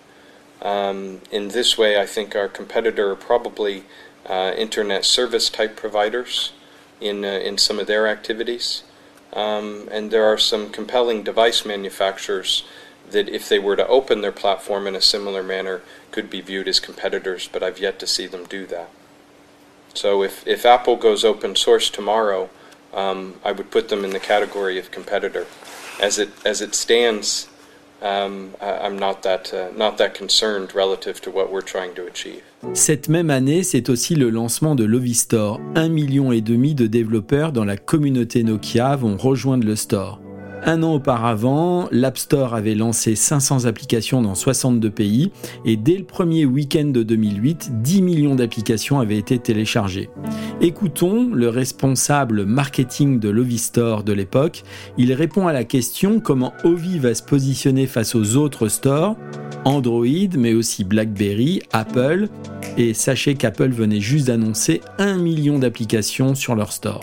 Um, 0.61 1.21
in 1.31 1.47
this 1.47 1.77
way, 1.77 1.97
I 1.97 2.05
think 2.05 2.35
our 2.35 2.49
competitor 2.49 3.11
are 3.11 3.15
probably 3.15 3.85
uh, 4.25 4.51
internet 4.57 5.05
service 5.05 5.49
type 5.49 5.77
providers 5.77 6.51
in 6.99 7.23
uh, 7.23 7.29
in 7.29 7.57
some 7.57 7.79
of 7.79 7.87
their 7.87 8.07
activities, 8.09 8.83
um, 9.31 9.87
and 9.89 10.11
there 10.11 10.25
are 10.25 10.37
some 10.37 10.69
compelling 10.69 11.23
device 11.23 11.63
manufacturers 11.63 12.63
that, 13.11 13.29
if 13.29 13.47
they 13.49 13.59
were 13.59 13.75
to 13.75 13.87
open 13.87 14.21
their 14.21 14.31
platform 14.31 14.87
in 14.87 14.95
a 14.95 15.01
similar 15.01 15.43
manner, 15.43 15.81
could 16.11 16.29
be 16.29 16.41
viewed 16.41 16.67
as 16.67 16.79
competitors, 16.79 17.49
but 17.51 17.63
I've 17.63 17.79
yet 17.79 17.99
to 17.99 18.07
see 18.07 18.27
them 18.27 18.45
do 18.45 18.65
that. 18.67 18.89
So 19.93 20.23
if, 20.23 20.45
if 20.47 20.65
Apple 20.65 20.95
goes 20.95 21.23
open 21.23 21.55
source 21.55 21.89
tomorrow, 21.89 22.49
um, 22.93 23.35
I 23.43 23.51
would 23.51 23.71
put 23.71 23.89
them 23.89 24.03
in 24.03 24.11
the 24.11 24.19
category 24.19 24.79
of 24.79 24.91
competitor. 24.91 25.45
As 26.01 26.17
it 26.17 26.29
as 26.45 26.61
it 26.61 26.75
stands, 26.75 27.49
um, 28.01 28.55
I'm 28.61 28.97
not 28.97 29.21
that 29.23 29.53
uh, 29.53 29.69
not 29.75 29.97
that 29.97 30.13
concerned 30.13 30.73
relative 30.73 31.19
to 31.21 31.31
what 31.31 31.51
we're 31.51 31.61
trying 31.61 31.93
to 31.95 32.07
achieve. 32.07 32.41
Cette 32.73 33.09
même 33.09 33.29
année, 33.29 33.63
c'est 33.63 33.89
aussi 33.89 34.15
le 34.15 34.29
lancement 34.29 34.75
de 34.75 34.85
Lovistore. 34.85 35.59
Un 35.75 35.89
million 35.89 36.31
et 36.31 36.41
demi 36.41 36.75
de 36.75 36.87
développeurs 36.87 37.51
dans 37.51 37.65
la 37.65 37.77
communauté 37.77 38.43
Nokia 38.43 38.95
vont 38.95 39.17
rejoindre 39.17 39.65
le 39.65 39.75
store. 39.75 40.19
Un 40.65 40.83
an 40.83 40.93
auparavant, 40.93 41.87
l'App 41.91 42.17
Store 42.17 42.53
avait 42.53 42.75
lancé 42.75 43.15
500 43.15 43.65
applications 43.65 44.21
dans 44.21 44.35
62 44.35 44.89
pays 44.89 45.31
et 45.65 45.77
dès 45.77 45.97
le 45.97 46.03
premier 46.03 46.45
week-end 46.45 46.85
de 46.85 47.01
2008, 47.03 47.81
10 47.81 48.01
millions 48.01 48.35
d'applications 48.35 48.99
avaient 48.99 49.17
été 49.17 49.39
téléchargées. 49.39 50.09
Écoutons 50.61 51.29
le 51.33 51.47
responsable 51.47 52.45
marketing 52.45 53.19
de 53.19 53.29
l'Ovi 53.29 53.57
Store 53.57 54.03
de 54.03 54.11
l'époque. 54.11 54.63
Il 54.97 55.13
répond 55.13 55.47
à 55.47 55.53
la 55.53 55.63
question 55.63 56.19
comment 56.19 56.53
Ovi 56.65 56.99
va 56.99 57.15
se 57.15 57.23
positionner 57.23 57.87
face 57.87 58.13
aux 58.13 58.35
autres 58.35 58.67
stores, 58.67 59.15
Android, 59.63 60.05
mais 60.37 60.53
aussi 60.53 60.83
BlackBerry, 60.83 61.61
Apple. 61.71 62.27
Et 62.77 62.93
sachez 62.93 63.35
qu'Apple 63.35 63.69
venait 63.69 64.01
juste 64.01 64.27
d'annoncer 64.27 64.81
1 64.97 65.17
million 65.17 65.59
d'applications 65.59 66.35
sur 66.35 66.55
leur 66.55 66.73
store. 66.73 67.01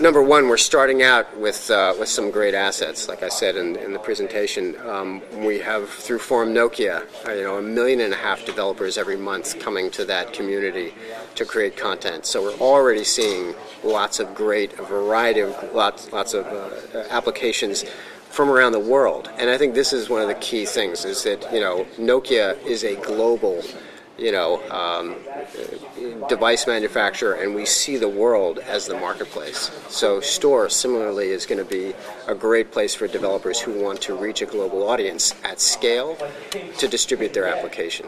Number 0.00 0.22
one, 0.22 0.48
we're 0.48 0.56
starting 0.56 1.02
out 1.02 1.36
with 1.38 1.70
uh, 1.70 1.94
with 1.98 2.08
some 2.08 2.30
great 2.30 2.54
assets. 2.54 3.08
Like 3.08 3.22
I 3.22 3.28
said 3.28 3.56
in, 3.56 3.76
in 3.76 3.92
the 3.92 3.98
presentation, 3.98 4.76
um, 4.86 5.22
we 5.44 5.58
have 5.60 5.88
through 5.88 6.18
Forum 6.18 6.52
Nokia, 6.52 7.06
uh, 7.26 7.32
you 7.32 7.42
know, 7.42 7.58
a 7.58 7.62
million 7.62 8.00
and 8.00 8.12
a 8.12 8.16
half 8.16 8.44
developers 8.44 8.98
every 8.98 9.16
month 9.16 9.58
coming 9.58 9.90
to 9.92 10.04
that 10.04 10.32
community 10.32 10.94
to 11.34 11.44
create 11.44 11.76
content. 11.76 12.26
So 12.26 12.42
we're 12.42 12.58
already 12.58 13.04
seeing 13.04 13.54
lots 13.82 14.20
of 14.20 14.34
great, 14.34 14.78
a 14.78 14.82
variety 14.82 15.40
of 15.40 15.72
lots 15.72 16.12
lots 16.12 16.34
of 16.34 16.46
uh, 16.46 17.04
applications 17.10 17.84
from 18.30 18.50
around 18.50 18.72
the 18.72 18.80
world. 18.80 19.30
And 19.38 19.48
I 19.48 19.56
think 19.56 19.74
this 19.74 19.92
is 19.92 20.10
one 20.10 20.20
of 20.20 20.28
the 20.28 20.34
key 20.34 20.66
things: 20.66 21.04
is 21.04 21.22
that 21.24 21.52
you 21.52 21.60
know 21.60 21.86
Nokia 21.98 22.62
is 22.66 22.84
a 22.84 22.96
global 22.96 23.62
you 24.18 24.32
know, 24.32 24.62
um, 24.70 25.16
device 26.28 26.66
manufacturer, 26.66 27.34
and 27.34 27.54
we 27.54 27.66
see 27.66 27.96
the 27.96 28.08
world 28.08 28.58
as 28.58 28.86
the 28.86 28.94
marketplace. 28.94 29.70
So, 29.88 30.20
Store 30.20 30.68
similarly 30.70 31.28
is 31.28 31.44
going 31.44 31.62
to 31.62 31.70
be 31.70 31.94
a 32.26 32.34
great 32.34 32.72
place 32.72 32.94
for 32.94 33.06
developers 33.06 33.60
who 33.60 33.82
want 33.82 34.00
to 34.02 34.16
reach 34.16 34.40
a 34.40 34.46
global 34.46 34.88
audience 34.88 35.34
at 35.44 35.60
scale 35.60 36.16
to 36.78 36.88
distribute 36.88 37.34
their 37.34 37.46
application. 37.46 38.06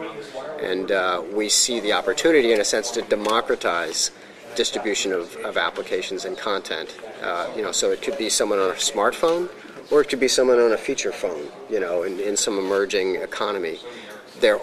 And 0.62 0.90
uh, 0.90 1.22
we 1.32 1.48
see 1.48 1.80
the 1.80 1.92
opportunity, 1.92 2.52
in 2.52 2.60
a 2.60 2.64
sense, 2.64 2.90
to 2.92 3.02
democratize 3.02 4.10
distribution 4.54 5.12
of, 5.12 5.36
of 5.36 5.56
applications 5.56 6.24
and 6.24 6.36
content. 6.36 6.98
Uh, 7.22 7.48
you 7.54 7.62
know, 7.62 7.72
so 7.72 7.90
it 7.90 8.00
could 8.00 8.16
be 8.16 8.30
someone 8.30 8.58
on 8.58 8.70
a 8.70 8.74
smartphone, 8.74 9.50
or 9.90 10.00
it 10.00 10.08
could 10.08 10.20
be 10.20 10.28
someone 10.28 10.58
on 10.58 10.72
a 10.72 10.78
feature 10.78 11.12
phone. 11.12 11.48
You 11.70 11.80
know, 11.80 12.02
in, 12.02 12.18
in 12.18 12.36
some 12.36 12.58
emerging 12.58 13.16
economy 13.16 13.78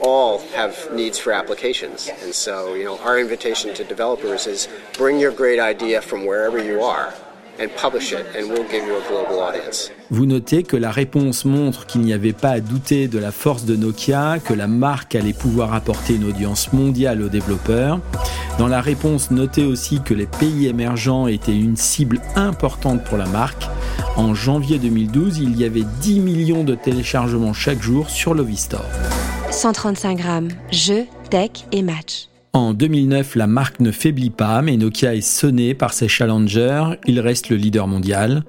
all 0.02 0.40
have 0.54 0.76
needs 0.94 1.20
for 1.20 1.34
applications. 1.34 2.10
And 2.24 2.34
so, 2.34 2.76
you 2.76 2.86
know, 2.86 2.98
our 3.00 3.20
invitation 3.20 3.74
to 3.76 3.84
developers 3.84 4.48
is 4.48 4.68
bring 4.98 5.20
your 5.20 5.32
great 5.32 5.60
idea 5.60 6.02
from 6.02 6.26
wherever 6.26 6.58
you 6.64 6.82
are 6.82 7.14
and 7.60 7.70
publish 7.70 8.12
it 8.12 8.26
and 8.36 8.50
we'll 8.50 8.68
give 8.70 8.86
you 8.86 8.96
a 8.98 9.02
global 9.08 9.40
audience. 9.40 9.92
Vous 10.12 10.26
notez 10.26 10.64
que 10.64 10.78
la 10.78 10.92
réponse 10.92 11.46
montre 11.46 11.86
qu'il 11.86 12.02
n'y 12.02 12.14
avait 12.14 12.34
pas 12.34 12.50
à 12.50 12.60
douter 12.60 13.08
de 13.08 13.18
la 13.18 13.32
force 13.32 13.66
de 13.66 13.76
Nokia, 13.76 14.40
que 14.40 14.54
la 14.54 14.68
marque 14.68 15.16
allait 15.16 15.34
pouvoir 15.34 15.74
apporter 15.74 16.16
une 16.16 16.26
audience 16.26 16.74
mondiale 16.74 17.22
aux 17.22 17.30
développeurs. 17.30 18.00
Dans 18.60 18.68
la 18.68 18.82
réponse, 18.82 19.32
notez 19.32 19.66
aussi 19.66 20.02
que 20.02 20.14
les 20.14 20.28
pays 20.28 20.68
émergents 20.68 21.28
étaient 21.28 21.58
une 21.58 21.76
cible 21.76 22.22
importante 22.36 23.04
pour 23.04 23.18
la 23.18 23.26
marque. 23.26 23.68
En 24.16 24.34
janvier 24.34 24.78
2012, 24.78 25.40
il 25.40 25.58
y 25.60 25.66
avait 25.66 25.84
10 26.02 26.20
millions 26.20 26.64
de 26.64 26.76
téléchargements 26.76 27.54
chaque 27.54 27.82
jour 27.82 28.10
sur 28.10 28.34
Lovistore. 28.34 28.86
135 29.56 30.18
grammes, 30.18 30.50
jeux, 30.70 31.06
tech 31.30 31.52
et 31.72 31.82
match. 31.82 32.28
En 32.52 32.74
2009, 32.74 33.36
la 33.36 33.48
marque 33.48 33.80
ne 33.80 33.92
faiblit 33.92 34.30
pas, 34.30 34.62
mais 34.62 34.76
Nokia 34.76 35.16
est 35.16 35.22
sonné 35.22 35.74
par 35.74 35.94
ses 35.94 36.10
challengers, 36.10 36.84
il 37.08 37.22
reste 37.22 37.48
le 37.48 37.56
leader 37.56 37.88
mondial. 37.88 38.44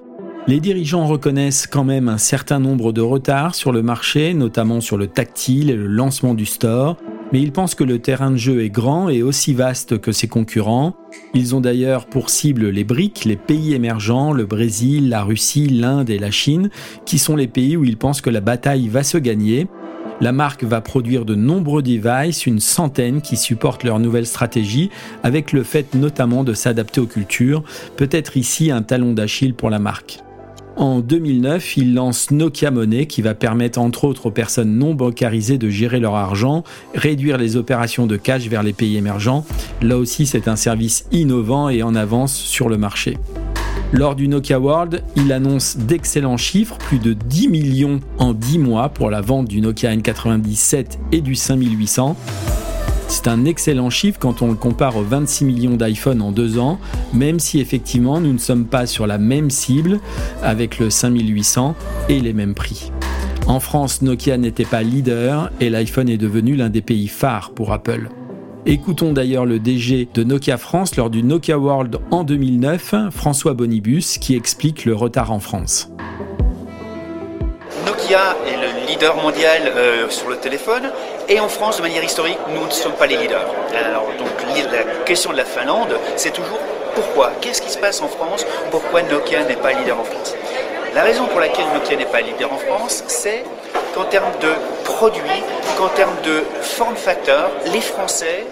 Les 0.47 0.59
dirigeants 0.59 1.07
reconnaissent 1.07 1.65
quand 1.65 1.85
même 1.85 2.09
un 2.09 2.17
certain 2.17 2.59
nombre 2.59 2.91
de 2.91 2.99
retards 2.99 3.55
sur 3.55 3.71
le 3.71 3.81
marché, 3.81 4.33
notamment 4.33 4.81
sur 4.81 4.97
le 4.97 5.07
tactile 5.07 5.69
et 5.69 5.75
le 5.75 5.87
lancement 5.87 6.33
du 6.33 6.45
store, 6.45 6.97
mais 7.31 7.41
ils 7.41 7.53
pensent 7.53 7.75
que 7.75 7.85
le 7.85 7.99
terrain 7.99 8.31
de 8.31 8.37
jeu 8.37 8.61
est 8.61 8.69
grand 8.69 9.07
et 9.07 9.23
aussi 9.23 9.53
vaste 9.53 9.99
que 9.99 10.11
ses 10.11 10.27
concurrents. 10.27 10.95
Ils 11.33 11.55
ont 11.55 11.61
d'ailleurs 11.61 12.05
pour 12.05 12.29
cible 12.29 12.69
les 12.69 12.83
BRIC, 12.83 13.23
les 13.25 13.35
pays 13.35 13.73
émergents, 13.73 14.33
le 14.33 14.45
Brésil, 14.45 15.09
la 15.09 15.23
Russie, 15.23 15.67
l'Inde 15.67 16.09
et 16.09 16.19
la 16.19 16.31
Chine, 16.31 16.69
qui 17.05 17.17
sont 17.17 17.35
les 17.35 17.47
pays 17.47 17.77
où 17.77 17.85
ils 17.85 17.97
pensent 17.97 18.21
que 18.21 18.29
la 18.29 18.41
bataille 18.41 18.87
va 18.87 19.03
se 19.03 19.17
gagner. 19.17 19.67
La 20.19 20.31
marque 20.31 20.63
va 20.63 20.81
produire 20.81 21.25
de 21.25 21.35
nombreux 21.35 21.83
devices, 21.83 22.47
une 22.47 22.59
centaine 22.59 23.21
qui 23.21 23.37
supportent 23.37 23.83
leur 23.83 23.99
nouvelle 23.99 24.25
stratégie, 24.25 24.89
avec 25.23 25.51
le 25.53 25.61
fait 25.61 25.93
notamment 25.93 26.43
de 26.43 26.53
s'adapter 26.53 26.99
aux 26.99 27.05
cultures, 27.05 27.63
peut-être 27.97 28.35
ici 28.35 28.71
un 28.71 28.81
talon 28.81 29.13
d'Achille 29.13 29.53
pour 29.53 29.69
la 29.69 29.77
marque. 29.77 30.19
En 30.75 30.99
2009, 30.99 31.77
il 31.77 31.93
lance 31.95 32.29
Nokia 32.29 32.69
Money 32.69 33.07
qui 33.07 33.23
va 33.23 33.33
permettre 33.33 33.79
entre 33.79 34.05
autres 34.05 34.27
aux 34.27 34.31
personnes 34.31 34.77
non 34.77 34.93
bancarisées 34.93 35.57
de 35.57 35.69
gérer 35.69 35.99
leur 35.99 36.15
argent, 36.15 36.63
réduire 36.93 37.37
les 37.37 37.55
opérations 37.55 38.05
de 38.05 38.15
cash 38.15 38.47
vers 38.47 38.61
les 38.61 38.73
pays 38.73 38.95
émergents. 38.97 39.43
Là 39.81 39.97
aussi, 39.97 40.27
c'est 40.27 40.47
un 40.47 40.55
service 40.55 41.05
innovant 41.11 41.69
et 41.69 41.81
en 41.81 41.95
avance 41.95 42.35
sur 42.35 42.69
le 42.69 42.77
marché. 42.77 43.17
Lors 43.93 44.15
du 44.15 44.27
Nokia 44.27 44.59
World, 44.59 45.01
il 45.15 45.31
annonce 45.31 45.77
d'excellents 45.77 46.35
chiffres, 46.35 46.77
plus 46.77 46.99
de 46.99 47.13
10 47.13 47.47
millions 47.47 48.01
en 48.17 48.33
10 48.33 48.59
mois 48.59 48.89
pour 48.89 49.09
la 49.09 49.21
vente 49.21 49.47
du 49.47 49.61
Nokia 49.61 49.95
N97 49.95 50.97
et 51.13 51.21
du 51.21 51.35
5800. 51.35 52.17
C'est 53.07 53.29
un 53.29 53.45
excellent 53.45 53.89
chiffre 53.89 54.19
quand 54.19 54.41
on 54.41 54.49
le 54.49 54.55
compare 54.55 54.97
aux 54.97 55.03
26 55.03 55.45
millions 55.45 55.77
d'iPhone 55.77 56.21
en 56.21 56.33
deux 56.33 56.59
ans, 56.59 56.79
même 57.13 57.39
si 57.39 57.61
effectivement 57.61 58.19
nous 58.19 58.33
ne 58.33 58.37
sommes 58.37 58.65
pas 58.65 58.87
sur 58.87 59.07
la 59.07 59.17
même 59.17 59.49
cible 59.49 60.01
avec 60.43 60.79
le 60.79 60.89
5800 60.89 61.73
et 62.09 62.19
les 62.19 62.33
mêmes 62.33 62.55
prix. 62.55 62.91
En 63.47 63.61
France, 63.61 64.01
Nokia 64.01 64.37
n'était 64.37 64.65
pas 64.65 64.83
leader 64.83 65.49
et 65.61 65.69
l'iPhone 65.69 66.09
est 66.09 66.17
devenu 66.17 66.57
l'un 66.57 66.69
des 66.69 66.81
pays 66.81 67.07
phares 67.07 67.51
pour 67.51 67.71
Apple. 67.71 68.09
Écoutons 68.69 69.13
d'ailleurs 69.13 69.45
le 69.45 69.59
DG 69.59 70.09
de 70.13 70.25
Nokia 70.25 70.57
France 70.57 70.97
lors 70.97 71.09
du 71.09 71.23
Nokia 71.23 71.57
World 71.57 71.99
en 72.11 72.25
2009, 72.25 72.95
François 73.11 73.53
Bonibus, 73.53 74.17
qui 74.17 74.35
explique 74.35 74.83
le 74.83 74.93
retard 74.93 75.31
en 75.31 75.39
France. 75.39 75.89
Nokia 77.85 78.35
est 78.45 78.57
le 78.57 78.85
leader 78.85 79.15
mondial 79.15 79.71
euh, 79.73 80.09
sur 80.09 80.27
le 80.27 80.35
téléphone 80.35 80.91
et 81.29 81.39
en 81.39 81.47
France, 81.47 81.77
de 81.77 81.81
manière 81.81 82.03
historique, 82.03 82.39
nous 82.53 82.65
ne 82.65 82.71
sommes 82.71 82.91
pas 82.99 83.07
les 83.07 83.15
leaders. 83.15 83.47
Alors 83.73 84.07
donc 84.19 84.27
la 84.69 84.83
question 85.05 85.31
de 85.31 85.37
la 85.37 85.45
Finlande, 85.45 85.95
c'est 86.17 86.33
toujours 86.33 86.59
pourquoi? 86.93 87.31
Qu'est-ce 87.39 87.61
qui 87.61 87.71
se 87.71 87.77
passe 87.77 88.01
en 88.01 88.09
France? 88.09 88.45
Pourquoi 88.69 89.01
Nokia 89.01 89.45
n'est 89.45 89.55
pas 89.55 89.71
leader 89.71 89.97
en 89.97 90.03
France? 90.03 90.35
La 90.93 91.03
raison 91.03 91.25
pour 91.27 91.39
laquelle 91.39 91.67
Nokia 91.73 91.95
n'est 91.95 92.11
pas 92.11 92.19
leader 92.19 92.51
en 92.51 92.57
France, 92.57 93.05
c'est 93.07 93.45
qu'en 93.97 94.05
termes 94.05 94.37
de 94.41 94.53
produits, 94.83 95.43
qu'en 95.75 95.87
termes 95.89 96.21
de 96.23 96.43
form 96.61 96.95
facteurs, 96.95 97.49
les 97.73 97.81
Français 97.81 98.45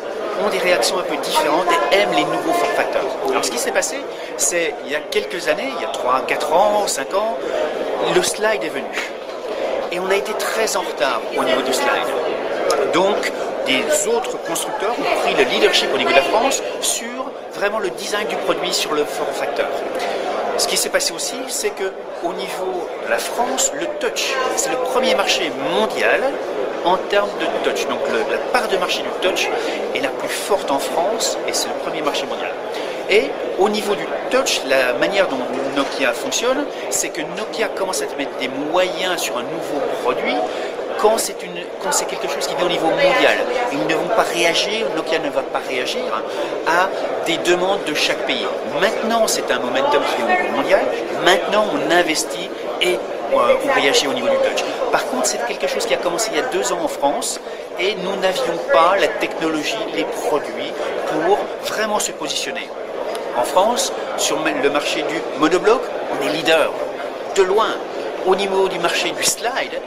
ont 0.43 0.49
des 0.49 0.57
réactions 0.57 0.97
un 0.97 1.03
peu 1.03 1.15
différentes 1.17 1.67
et 1.91 1.97
aiment 1.97 2.13
les 2.15 2.23
nouveaux 2.23 2.53
form 2.53 2.71
facteurs. 2.75 3.05
Alors 3.29 3.45
ce 3.45 3.51
qui 3.51 3.59
s'est 3.59 3.71
passé, 3.71 3.97
c'est 4.37 4.73
il 4.85 4.91
y 4.91 4.95
a 4.95 4.99
quelques 4.99 5.47
années, 5.47 5.69
il 5.75 5.81
y 5.81 5.85
a 5.85 5.89
3, 5.89 6.23
4 6.27 6.53
ans, 6.53 6.87
5 6.87 7.13
ans, 7.13 7.37
le 8.15 8.23
slide 8.23 8.63
est 8.63 8.69
venu. 8.69 8.85
Et 9.91 9.99
on 9.99 10.09
a 10.09 10.15
été 10.15 10.33
très 10.33 10.75
en 10.75 10.81
retard 10.81 11.21
au 11.37 11.43
niveau 11.43 11.61
du 11.61 11.73
slide. 11.73 12.09
Donc, 12.93 13.31
des 13.67 14.07
autres 14.07 14.37
constructeurs 14.47 14.95
ont 14.97 15.21
pris 15.21 15.35
le 15.35 15.43
leadership 15.51 15.89
au 15.93 15.97
niveau 15.97 16.09
de 16.09 16.15
la 16.15 16.23
France 16.23 16.63
sur 16.81 17.31
vraiment 17.53 17.79
le 17.79 17.91
design 17.91 18.27
du 18.27 18.35
produit, 18.37 18.73
sur 18.73 18.93
le 18.93 19.05
form 19.05 19.31
factor. 19.31 19.67
Ce 20.57 20.67
qui 20.67 20.77
s'est 20.77 20.89
passé 20.89 21.13
aussi, 21.13 21.35
c'est 21.49 21.71
que 21.71 21.91
au 22.23 22.31
niveau 22.33 22.87
de 23.05 23.09
la 23.09 23.17
France, 23.17 23.71
le 23.77 23.85
touch, 23.99 24.33
c'est 24.55 24.69
le 24.71 24.77
premier 24.77 25.13
marché 25.13 25.51
mondial 25.77 26.21
en 26.85 26.95
termes 26.95 27.29
de 27.39 27.69
touch. 27.69 27.85
Donc 27.87 27.99
la 28.29 28.37
part 28.53 28.67
de 28.69 28.77
marché 28.77 29.03
du 29.03 29.27
touch 29.27 29.49
est 29.93 29.99
la 29.99 30.09
plus 30.09 30.29
forte 30.29 30.71
en 30.71 30.79
France 30.79 31.37
et 31.47 31.53
c'est 31.53 31.67
le 31.67 31.75
premier 31.75 32.01
marché 32.01 32.25
mondial. 32.25 32.51
Et 33.09 33.29
au 33.59 33.67
niveau 33.67 33.95
du 33.95 34.05
touch, 34.31 34.61
la 34.67 34.93
manière 34.93 35.27
dont 35.27 35.37
Nokia 35.75 36.13
fonctionne, 36.13 36.65
c'est 36.89 37.09
que 37.09 37.21
Nokia 37.21 37.67
commence 37.67 38.01
à 38.01 38.05
mettre 38.17 38.37
des 38.39 38.47
moyens 38.47 39.21
sur 39.21 39.37
un 39.37 39.43
nouveau 39.43 39.81
produit 40.03 40.35
quand 41.05 41.17
c'est, 41.91 42.05
quelque 42.07 42.27
chose 42.27 42.47
qui 42.47 42.55
vient 42.55 42.65
au 42.65 42.69
niveau 42.69 42.87
mondial. 42.87 43.37
Ils 43.71 43.85
ne 43.85 43.93
vont 43.93 44.07
pas 44.15 44.23
réagir, 44.23 44.87
Nokia 44.95 45.19
ne 45.19 45.29
va 45.29 45.43
pas 45.43 45.61
réagir 45.67 46.01
à 46.67 46.89
des 47.27 47.37
demandes 47.37 47.83
de 47.85 47.93
chaque 47.93 48.25
pays. 48.25 48.47
Maintenant, 48.81 49.27
c'est 49.27 49.49
un 49.51 49.59
momentum 49.59 50.01
qui 50.01 50.21
est 50.21 50.25
au 50.25 50.41
niveau 50.41 50.57
mondial. 50.57 50.81
Maintenant, 51.23 51.65
on 51.73 51.91
investit 51.91 52.49
et 52.81 52.95
euh, 52.95 53.55
on 53.63 53.79
réagit 53.79 54.07
au 54.07 54.13
niveau 54.13 54.27
du 54.29 54.35
touch. 54.37 54.63
Par 54.91 55.05
contre, 55.07 55.27
c'est 55.27 55.45
quelque 55.45 55.67
chose 55.67 55.85
qui 55.85 55.93
a 55.93 55.97
commencé 55.97 56.31
il 56.33 56.37
y 56.37 56.41
a 56.41 56.47
deux 56.47 56.71
ans 56.73 56.79
en 56.83 56.87
France 56.87 57.39
et 57.79 57.95
nous 57.95 58.15
n'avions 58.19 58.57
pas 58.73 58.95
la 58.99 59.07
technologie, 59.07 59.75
les 59.95 60.05
produits 60.05 60.71
pour 61.07 61.37
vraiment 61.65 61.99
se 61.99 62.13
positionner. 62.13 62.67
En 63.37 63.43
France, 63.43 63.93
sur 64.17 64.39
le 64.43 64.69
marché 64.69 65.03
du 65.03 65.21
monobloc, 65.39 65.81
on 66.11 66.25
est 66.25 66.31
leader, 66.31 66.71
de 67.35 67.43
loin. 67.43 67.75
Au 68.25 68.35
niveau 68.35 68.67
du 68.69 68.79
marché 68.79 69.11
du 69.11 69.23
slide, 69.23 69.79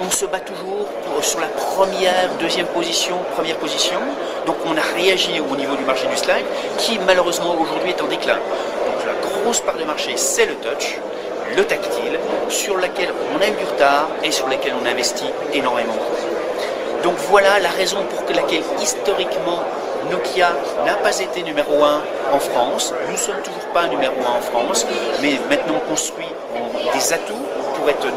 on 0.00 0.10
se 0.10 0.26
bat 0.26 0.40
toujours 0.40 0.86
sur 1.22 1.40
la 1.40 1.46
première, 1.46 2.30
deuxième 2.40 2.66
position, 2.66 3.16
première 3.34 3.56
position. 3.56 3.98
Donc 4.46 4.56
on 4.66 4.76
a 4.76 4.94
réagi 4.96 5.40
au 5.40 5.56
niveau 5.56 5.76
du 5.76 5.84
marché 5.84 6.06
du 6.06 6.16
slide, 6.16 6.44
qui 6.78 6.98
malheureusement 7.06 7.56
aujourd'hui 7.58 7.90
est 7.90 8.02
en 8.02 8.06
déclin. 8.06 8.34
Donc 8.34 9.06
la 9.06 9.14
grosse 9.28 9.60
part 9.60 9.76
du 9.76 9.84
marché, 9.84 10.12
c'est 10.16 10.46
le 10.46 10.54
touch, 10.56 10.98
le 11.56 11.64
tactile, 11.64 12.18
sur 12.48 12.76
lequel 12.76 13.12
on 13.34 13.40
a 13.40 13.48
eu 13.48 13.52
du 13.52 13.64
retard 13.64 14.08
et 14.22 14.30
sur 14.30 14.46
lequel 14.48 14.74
on 14.82 14.86
investit 14.86 15.30
énormément. 15.52 15.96
Donc 17.02 17.14
voilà 17.30 17.58
la 17.60 17.70
raison 17.70 17.98
pour 18.04 18.34
laquelle 18.34 18.62
historiquement 18.80 19.60
Nokia 20.10 20.50
n'a 20.84 20.94
pas 20.94 21.18
été 21.18 21.42
numéro 21.42 21.82
1 21.82 22.02
en 22.32 22.38
France. 22.38 22.92
Nous 23.06 23.12
ne 23.12 23.18
sommes 23.18 23.42
toujours 23.42 23.68
pas 23.72 23.86
numéro 23.86 24.14
1 24.20 24.38
en 24.38 24.40
France, 24.40 24.86
mais 25.22 25.38
maintenant 25.48 25.80
on 25.84 25.88
construit 25.90 26.28
des 26.92 27.12
atouts 27.12 27.46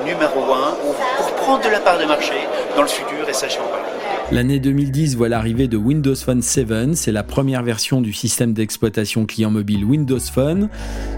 numéro 0.07 0.53
1 0.53 0.71
ou 0.85 0.93
pour 1.17 1.35
prendre 1.35 1.63
de 1.63 1.69
la 1.69 1.79
part 1.79 1.99
de 1.99 2.05
marché 2.05 2.33
dans 2.75 2.81
le 2.81 2.87
futur 2.87 3.27
et 3.27 3.33
ça 3.33 3.47
j'en 3.47 3.63
parle. 3.69 3.83
L'année 4.31 4.59
2010 4.59 5.15
voit 5.15 5.29
l'arrivée 5.29 5.67
de 5.67 5.77
Windows 5.77 6.15
Phone 6.15 6.41
7. 6.41 6.95
C'est 6.95 7.13
la 7.13 7.23
première 7.23 7.63
version 7.63 8.01
du 8.01 8.11
système 8.11 8.53
d'exploitation 8.53 9.25
client 9.25 9.51
mobile 9.51 9.85
Windows 9.85 10.19
Phone. 10.19 10.69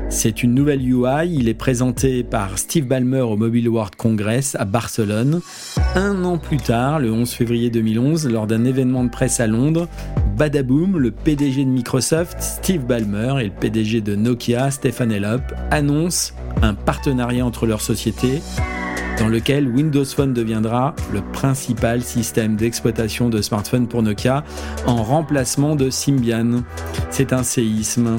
C'est 0.09 0.43
une 0.43 0.53
nouvelle 0.53 0.81
UI. 0.81 1.27
Il 1.31 1.49
est 1.49 1.55
présenté 1.55 2.23
par 2.23 2.59
Steve 2.59 2.85
Ballmer 2.85 3.21
au 3.21 3.35
Mobile 3.35 3.67
World 3.69 3.95
Congress 3.95 4.55
à 4.59 4.65
Barcelone. 4.65 5.41
Un 5.95 6.23
an 6.23 6.37
plus 6.37 6.57
tard, 6.57 6.99
le 6.99 7.11
11 7.11 7.31
février 7.31 7.71
2011, 7.71 8.27
lors 8.27 8.45
d'un 8.45 8.63
événement 8.63 9.03
de 9.03 9.09
presse 9.09 9.39
à 9.39 9.47
Londres, 9.47 9.87
badaboum, 10.39 10.97
le 10.97 11.11
PDG 11.11 11.65
de 11.65 11.69
Microsoft, 11.69 12.37
Steve 12.39 12.85
Ballmer, 12.85 13.41
et 13.41 13.43
le 13.43 13.51
PDG 13.51 13.99
de 13.99 14.15
Nokia, 14.15 14.71
Stefan 14.71 15.11
Elop, 15.11 15.41
annoncent 15.69 16.33
un 16.61 16.75
partenariat 16.75 17.45
entre 17.45 17.65
leurs 17.65 17.81
sociétés 17.81 18.41
dans 19.19 19.27
lequel 19.27 19.67
Windows 19.67 20.05
Phone 20.05 20.33
deviendra 20.33 20.95
le 21.11 21.21
principal 21.21 22.01
système 22.01 22.55
d'exploitation 22.55 23.29
de 23.29 23.41
smartphones 23.41 23.87
pour 23.87 24.01
Nokia 24.01 24.43
en 24.85 25.03
remplacement 25.03 25.75
de 25.75 25.89
Symbian. 25.89 26.63
C'est 27.11 27.33
un 27.33 27.43
séisme. 27.43 28.17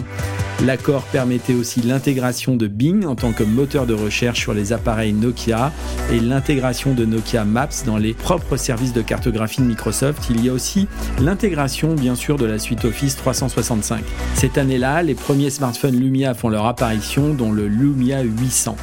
L'accord 0.66 1.02
permettait 1.04 1.54
aussi 1.54 1.80
l'intégration 1.80 2.54
de 2.54 2.66
Bing 2.66 3.06
en 3.06 3.14
tant 3.14 3.32
que 3.32 3.42
moteur 3.42 3.86
de 3.86 3.94
recherche 3.94 4.40
sur 4.40 4.52
les 4.52 4.74
appareils 4.74 5.14
Nokia 5.14 5.72
et 6.12 6.20
l'intégration 6.20 6.92
de 6.92 7.06
Nokia 7.06 7.44
Maps 7.44 7.68
dans 7.86 7.96
les 7.96 8.12
propres 8.12 8.58
services 8.58 8.92
de 8.92 9.00
cartographie 9.00 9.62
de 9.62 9.66
Microsoft. 9.66 10.22
Il 10.28 10.44
y 10.44 10.50
a 10.50 10.52
aussi 10.52 10.86
l'intégration 11.18 11.94
bien 11.94 12.14
sûr 12.14 12.36
de 12.36 12.44
la 12.44 12.58
suite 12.58 12.84
Office 12.84 13.16
365. 13.16 14.04
Cette 14.34 14.58
année-là, 14.58 15.02
les 15.02 15.14
premiers 15.14 15.50
smartphones 15.50 15.98
Lumia 15.98 16.34
font 16.34 16.50
leur 16.50 16.66
apparition 16.66 17.32
dont 17.32 17.52
le 17.52 17.66
Lumia 17.66 18.20
800. 18.22 18.76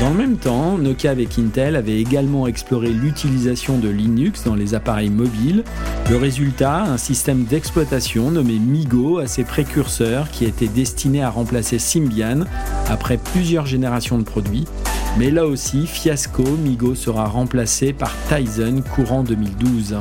Dans 0.00 0.10
le 0.10 0.16
même 0.16 0.36
temps, 0.36 0.78
Nokia 0.78 1.10
avec 1.10 1.40
Intel 1.40 1.74
avait 1.74 2.00
également 2.00 2.46
exploré 2.46 2.90
l'utilisation 2.90 3.78
de 3.78 3.88
Linux 3.88 4.44
dans 4.44 4.54
les 4.54 4.74
appareils 4.74 5.10
mobiles. 5.10 5.64
Le 6.08 6.16
résultat, 6.16 6.84
un 6.84 6.98
système 6.98 7.44
d'exploitation 7.44 8.30
nommé 8.30 8.60
Migo, 8.60 9.18
assez 9.18 9.42
précurseur, 9.42 10.30
qui 10.30 10.44
était 10.44 10.68
destiné 10.68 11.24
à 11.24 11.30
remplacer 11.30 11.80
Symbian 11.80 12.44
après 12.88 13.18
plusieurs 13.18 13.66
générations 13.66 14.18
de 14.18 14.22
produits. 14.24 14.66
Mais 15.18 15.32
là 15.32 15.46
aussi, 15.46 15.88
fiasco, 15.88 16.44
Migo 16.44 16.94
sera 16.94 17.24
remplacé 17.24 17.92
par 17.92 18.12
Tizen 18.28 18.82
courant 18.84 19.24
2012. 19.24 19.96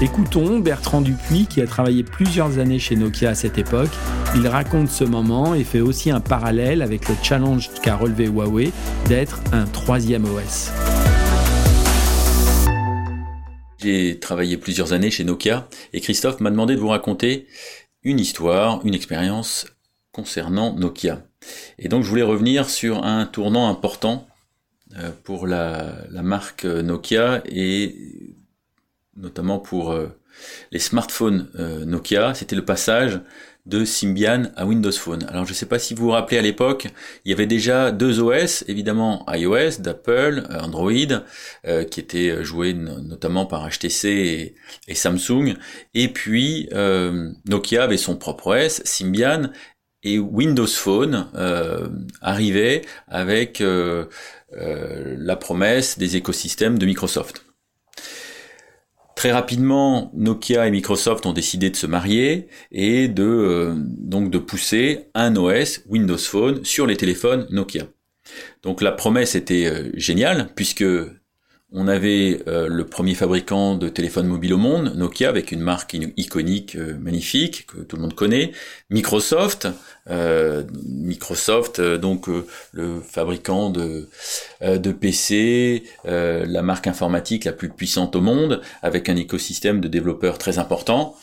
Écoutons 0.00 0.60
Bertrand 0.60 1.00
Dupuis 1.00 1.46
qui 1.46 1.60
a 1.60 1.66
travaillé 1.66 2.04
plusieurs 2.04 2.60
années 2.60 2.78
chez 2.78 2.94
Nokia 2.94 3.30
à 3.30 3.34
cette 3.34 3.58
époque. 3.58 3.90
Il 4.36 4.46
raconte 4.46 4.90
ce 4.90 5.02
moment 5.02 5.56
et 5.56 5.64
fait 5.64 5.80
aussi 5.80 6.12
un 6.12 6.20
parallèle 6.20 6.82
avec 6.82 7.08
le 7.08 7.16
challenge 7.20 7.68
qu'a 7.82 7.96
relevé 7.96 8.26
Huawei 8.26 8.70
d'être 9.08 9.40
un 9.50 9.64
troisième 9.64 10.24
OS. 10.24 10.70
J'ai 13.82 14.20
travaillé 14.20 14.56
plusieurs 14.56 14.92
années 14.92 15.10
chez 15.10 15.24
Nokia 15.24 15.68
et 15.92 16.00
Christophe 16.00 16.38
m'a 16.38 16.52
demandé 16.52 16.76
de 16.76 16.80
vous 16.80 16.88
raconter 16.88 17.48
une 18.04 18.20
histoire, 18.20 18.80
une 18.86 18.94
expérience 18.94 19.66
concernant 20.12 20.76
Nokia. 20.76 21.24
Et 21.80 21.88
donc 21.88 22.04
je 22.04 22.08
voulais 22.08 22.22
revenir 22.22 22.70
sur 22.70 23.02
un 23.02 23.26
tournant 23.26 23.68
important 23.68 24.28
euh, 24.96 25.10
pour 25.24 25.48
la, 25.48 25.96
la 26.08 26.22
marque 26.22 26.64
Nokia 26.66 27.42
et 27.46 28.36
notamment 29.18 29.58
pour 29.58 29.92
euh, 29.92 30.08
les 30.72 30.78
smartphones 30.78 31.48
euh, 31.58 31.84
Nokia, 31.84 32.34
c'était 32.34 32.56
le 32.56 32.64
passage 32.64 33.20
de 33.66 33.84
Symbian 33.84 34.44
à 34.56 34.64
Windows 34.64 34.92
Phone. 34.92 35.26
Alors 35.28 35.44
je 35.44 35.50
ne 35.50 35.54
sais 35.54 35.66
pas 35.66 35.78
si 35.78 35.92
vous 35.92 36.04
vous 36.04 36.10
rappelez 36.10 36.38
à 36.38 36.42
l'époque, 36.42 36.86
il 37.24 37.30
y 37.30 37.34
avait 37.34 37.46
déjà 37.46 37.92
deux 37.92 38.20
OS, 38.20 38.64
évidemment 38.66 39.26
iOS 39.28 39.80
d'Apple, 39.80 40.46
euh, 40.50 40.60
Android, 40.60 40.92
qui 41.90 42.00
étaient 42.00 42.42
joués 42.42 42.72
notamment 42.72 43.44
par 43.44 43.68
HTC 43.68 44.54
et, 44.86 44.94
Samsung, 44.94 45.54
et 45.92 46.08
puis 46.08 46.68
Nokia 46.72 47.84
avait 47.84 47.98
son 47.98 48.16
propre 48.16 48.56
OS, 48.56 48.80
Symbian, 48.84 49.50
et 50.02 50.18
Windows 50.18 50.66
Phone 50.66 51.28
arrivait 52.22 52.82
avec 53.06 53.62
la 53.62 55.36
promesse 55.36 55.98
des 55.98 56.16
écosystèmes 56.16 56.78
de 56.78 56.86
Microsoft. 56.86 57.44
Très 59.18 59.32
rapidement, 59.32 60.12
Nokia 60.14 60.68
et 60.68 60.70
Microsoft 60.70 61.26
ont 61.26 61.32
décidé 61.32 61.70
de 61.70 61.74
se 61.74 61.88
marier 61.88 62.46
et 62.70 63.08
de 63.08 63.24
euh, 63.24 63.74
donc 63.76 64.30
de 64.30 64.38
pousser 64.38 65.06
un 65.12 65.34
OS 65.34 65.80
Windows 65.88 66.16
Phone 66.16 66.64
sur 66.64 66.86
les 66.86 66.96
téléphones 66.96 67.44
Nokia. 67.50 67.88
Donc 68.62 68.80
la 68.80 68.92
promesse 68.92 69.34
était 69.34 69.66
euh, 69.66 69.90
géniale 69.94 70.50
puisque 70.54 70.84
on 71.70 71.86
avait 71.86 72.40
euh, 72.48 72.66
le 72.66 72.86
premier 72.86 73.14
fabricant 73.14 73.74
de 73.74 73.90
téléphones 73.90 74.26
mobiles 74.26 74.54
au 74.54 74.58
monde, 74.58 74.94
Nokia, 74.96 75.28
avec 75.28 75.52
une 75.52 75.60
marque 75.60 75.94
iconique, 76.16 76.76
euh, 76.76 76.96
magnifique, 76.98 77.66
que 77.66 77.80
tout 77.82 77.96
le 77.96 78.02
monde 78.02 78.14
connaît. 78.14 78.52
Microsoft, 78.88 79.68
euh, 80.08 80.64
Microsoft, 80.86 81.78
donc 81.80 82.28
le 82.72 83.00
fabricant 83.00 83.68
de, 83.68 84.08
de 84.62 84.92
PC, 84.92 85.82
la 86.04 86.62
marque 86.62 86.86
informatique 86.86 87.44
la 87.44 87.52
plus 87.52 87.68
puissante 87.68 88.16
au 88.16 88.22
monde, 88.22 88.62
avec 88.80 89.10
un 89.10 89.16
écosystème 89.16 89.82
de 89.82 89.88
développeurs 89.88 90.38
très 90.38 90.58
important. 90.58 91.16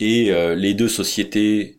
et 0.00 0.54
les 0.56 0.74
deux 0.74 0.88
sociétés 0.88 1.78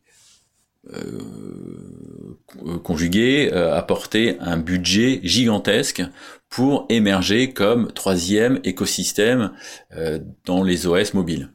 conjuguées 2.83 3.51
apportaient 3.51 4.37
un 4.39 4.57
budget 4.57 5.19
gigantesque 5.23 6.03
pour 6.55 6.85
émerger 6.87 7.51
comme 7.51 7.91
troisième 7.91 8.61
écosystème 8.63 9.51
euh, 9.93 10.19
dans 10.45 10.63
les 10.63 10.87
OS 10.87 11.13
mobiles. 11.13 11.49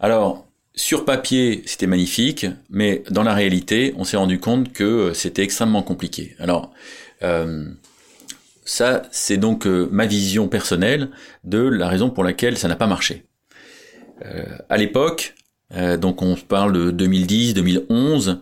Alors, 0.00 0.48
sur 0.74 1.04
papier, 1.04 1.62
c'était 1.64 1.86
magnifique, 1.86 2.44
mais 2.70 3.04
dans 3.10 3.22
la 3.22 3.32
réalité, 3.32 3.94
on 3.96 4.02
s'est 4.02 4.16
rendu 4.16 4.40
compte 4.40 4.72
que 4.72 5.12
c'était 5.14 5.44
extrêmement 5.44 5.84
compliqué. 5.84 6.34
Alors, 6.40 6.72
euh, 7.22 7.68
ça, 8.64 9.02
c'est 9.12 9.36
donc 9.36 9.68
euh, 9.68 9.88
ma 9.92 10.06
vision 10.06 10.48
personnelle 10.48 11.10
de 11.44 11.60
la 11.60 11.86
raison 11.86 12.10
pour 12.10 12.24
laquelle 12.24 12.58
ça 12.58 12.66
n'a 12.66 12.76
pas 12.76 12.88
marché. 12.88 13.26
à 14.68 14.76
l'époque, 14.76 15.34
donc 16.00 16.22
on 16.22 16.34
parle 16.36 16.72
de 16.72 16.90
2010, 16.90 17.54
2011, 17.54 18.40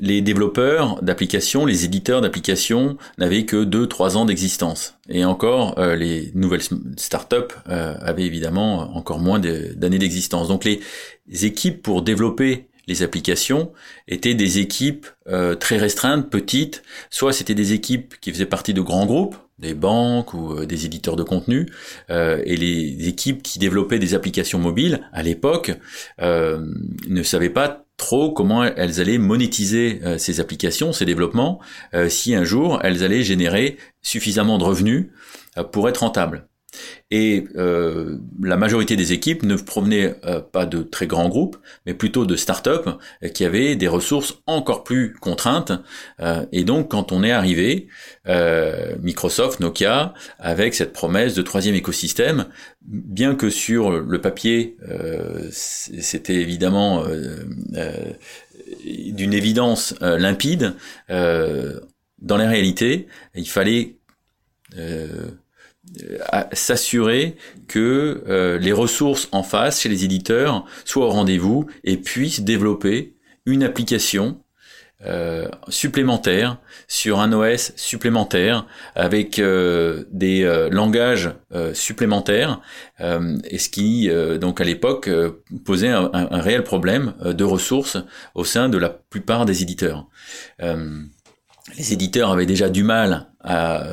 les 0.00 0.22
développeurs 0.22 1.00
d'applications, 1.02 1.66
les 1.66 1.84
éditeurs 1.84 2.20
d'applications 2.20 2.96
n'avaient 3.18 3.44
que 3.44 3.64
2-3 3.64 4.16
ans 4.16 4.24
d'existence. 4.24 4.96
Et 5.08 5.24
encore, 5.24 5.78
euh, 5.78 5.94
les 5.94 6.32
nouvelles 6.34 6.62
startups 6.96 7.54
euh, 7.68 7.94
avaient 8.00 8.24
évidemment 8.24 8.96
encore 8.96 9.18
moins 9.18 9.38
d'années 9.38 9.98
d'existence. 9.98 10.48
Donc 10.48 10.64
les 10.64 10.80
équipes 11.42 11.82
pour 11.82 12.02
développer 12.02 12.66
les 12.86 13.02
applications 13.02 13.72
étaient 14.08 14.34
des 14.34 14.58
équipes 14.58 15.06
euh, 15.28 15.54
très 15.54 15.76
restreintes, 15.76 16.30
petites. 16.30 16.82
Soit 17.10 17.32
c'était 17.32 17.54
des 17.54 17.72
équipes 17.72 18.14
qui 18.20 18.32
faisaient 18.32 18.46
partie 18.46 18.74
de 18.74 18.80
grands 18.80 19.06
groupes, 19.06 19.36
des 19.58 19.74
banques 19.74 20.32
ou 20.32 20.64
des 20.64 20.86
éditeurs 20.86 21.16
de 21.16 21.22
contenu, 21.22 21.66
et 22.08 22.56
les 22.56 23.08
équipes 23.08 23.42
qui 23.42 23.58
développaient 23.58 23.98
des 23.98 24.14
applications 24.14 24.58
mobiles 24.58 25.06
à 25.12 25.22
l'époque 25.22 25.72
ne 26.18 27.22
savaient 27.22 27.50
pas 27.50 27.84
trop 28.00 28.32
comment 28.32 28.64
elles 28.64 29.00
allaient 29.00 29.18
monétiser 29.18 30.00
euh, 30.04 30.18
ces 30.18 30.40
applications, 30.40 30.92
ces 30.92 31.04
développements, 31.04 31.60
euh, 31.94 32.08
si 32.08 32.34
un 32.34 32.44
jour 32.44 32.80
elles 32.82 33.04
allaient 33.04 33.22
générer 33.22 33.76
suffisamment 34.00 34.56
de 34.56 34.64
revenus 34.64 35.10
euh, 35.58 35.64
pour 35.64 35.88
être 35.88 35.98
rentables. 35.98 36.48
Et 37.10 37.44
euh, 37.56 38.18
la 38.40 38.56
majorité 38.56 38.94
des 38.96 39.12
équipes 39.12 39.42
ne 39.42 39.56
provenaient 39.56 40.14
euh, 40.24 40.40
pas 40.40 40.66
de 40.66 40.82
très 40.82 41.06
grands 41.06 41.28
groupes, 41.28 41.56
mais 41.86 41.94
plutôt 41.94 42.24
de 42.24 42.36
start-up 42.36 42.88
euh, 43.24 43.28
qui 43.28 43.44
avaient 43.44 43.74
des 43.74 43.88
ressources 43.88 44.38
encore 44.46 44.84
plus 44.84 45.14
contraintes. 45.14 45.72
et 46.52 46.64
donc, 46.64 46.90
quand 46.90 47.12
on 47.12 47.24
est 47.24 47.32
arrivé, 47.32 47.88
Microsoft, 49.02 49.60
Nokia, 49.60 50.14
avec 50.38 50.74
cette 50.74 50.92
promesse 50.92 51.34
de 51.34 51.42
troisième 51.42 51.74
écosystème, 51.74 52.46
bien 52.82 53.34
que 53.34 53.50
sur 53.50 53.90
le 53.90 54.20
papier, 54.20 54.76
c'était 55.50 56.34
évidemment 56.34 57.04
d'une 58.84 59.34
évidence 59.34 59.94
limpide, 60.00 60.74
dans 61.08 62.36
la 62.36 62.48
réalité, 62.48 63.06
il 63.34 63.48
fallait 63.48 63.96
s'assurer 66.52 67.36
que 67.68 68.22
euh, 68.28 68.58
les 68.58 68.72
ressources 68.72 69.28
en 69.32 69.42
face 69.42 69.80
chez 69.80 69.88
les 69.88 70.04
éditeurs 70.04 70.64
soient 70.84 71.06
au 71.06 71.10
rendez-vous 71.10 71.66
et 71.84 71.96
puissent 71.96 72.40
développer 72.40 73.16
une 73.46 73.62
application 73.62 74.42
euh, 75.06 75.48
supplémentaire 75.68 76.58
sur 76.86 77.20
un 77.20 77.32
OS 77.32 77.72
supplémentaire 77.76 78.66
avec 78.94 79.38
euh, 79.38 80.04
des 80.12 80.44
langages 80.70 81.30
supplémentaires 81.72 82.60
et 83.00 83.58
ce 83.58 83.68
qui 83.68 84.10
donc 84.40 84.60
à 84.60 84.64
l'époque 84.64 85.08
posait 85.64 85.88
un, 85.88 86.10
un, 86.12 86.40
réel 86.40 86.64
problème 86.64 87.14
de 87.24 87.44
ressources 87.44 87.96
au 88.34 88.44
sein 88.44 88.68
de 88.68 88.78
la 88.78 88.90
plupart 88.90 89.46
des 89.46 89.62
éditeurs. 89.62 90.06
les 90.60 91.92
éditeurs 91.92 92.30
avaient 92.30 92.46
déjà 92.46 92.68
du 92.68 92.84
mal 92.84 93.30
à 93.42 93.84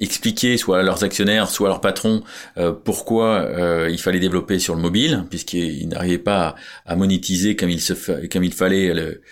expliquer 0.00 0.56
soit 0.56 0.80
à 0.80 0.82
leurs 0.82 1.04
actionnaires, 1.04 1.48
soit 1.48 1.68
à 1.68 1.70
leurs 1.70 1.80
patrons 1.80 2.22
pourquoi 2.84 3.48
il 3.88 3.98
fallait 3.98 4.20
développer 4.20 4.58
sur 4.58 4.74
le 4.74 4.80
mobile, 4.80 5.24
puisqu'ils 5.30 5.88
n'arrivaient 5.88 6.18
pas 6.18 6.54
à, 6.86 6.96
monétiser 6.96 7.56
comme 7.56 7.70
il, 7.70 7.80
se 7.80 7.94
fallait 7.94 8.94
le, 8.94 9.22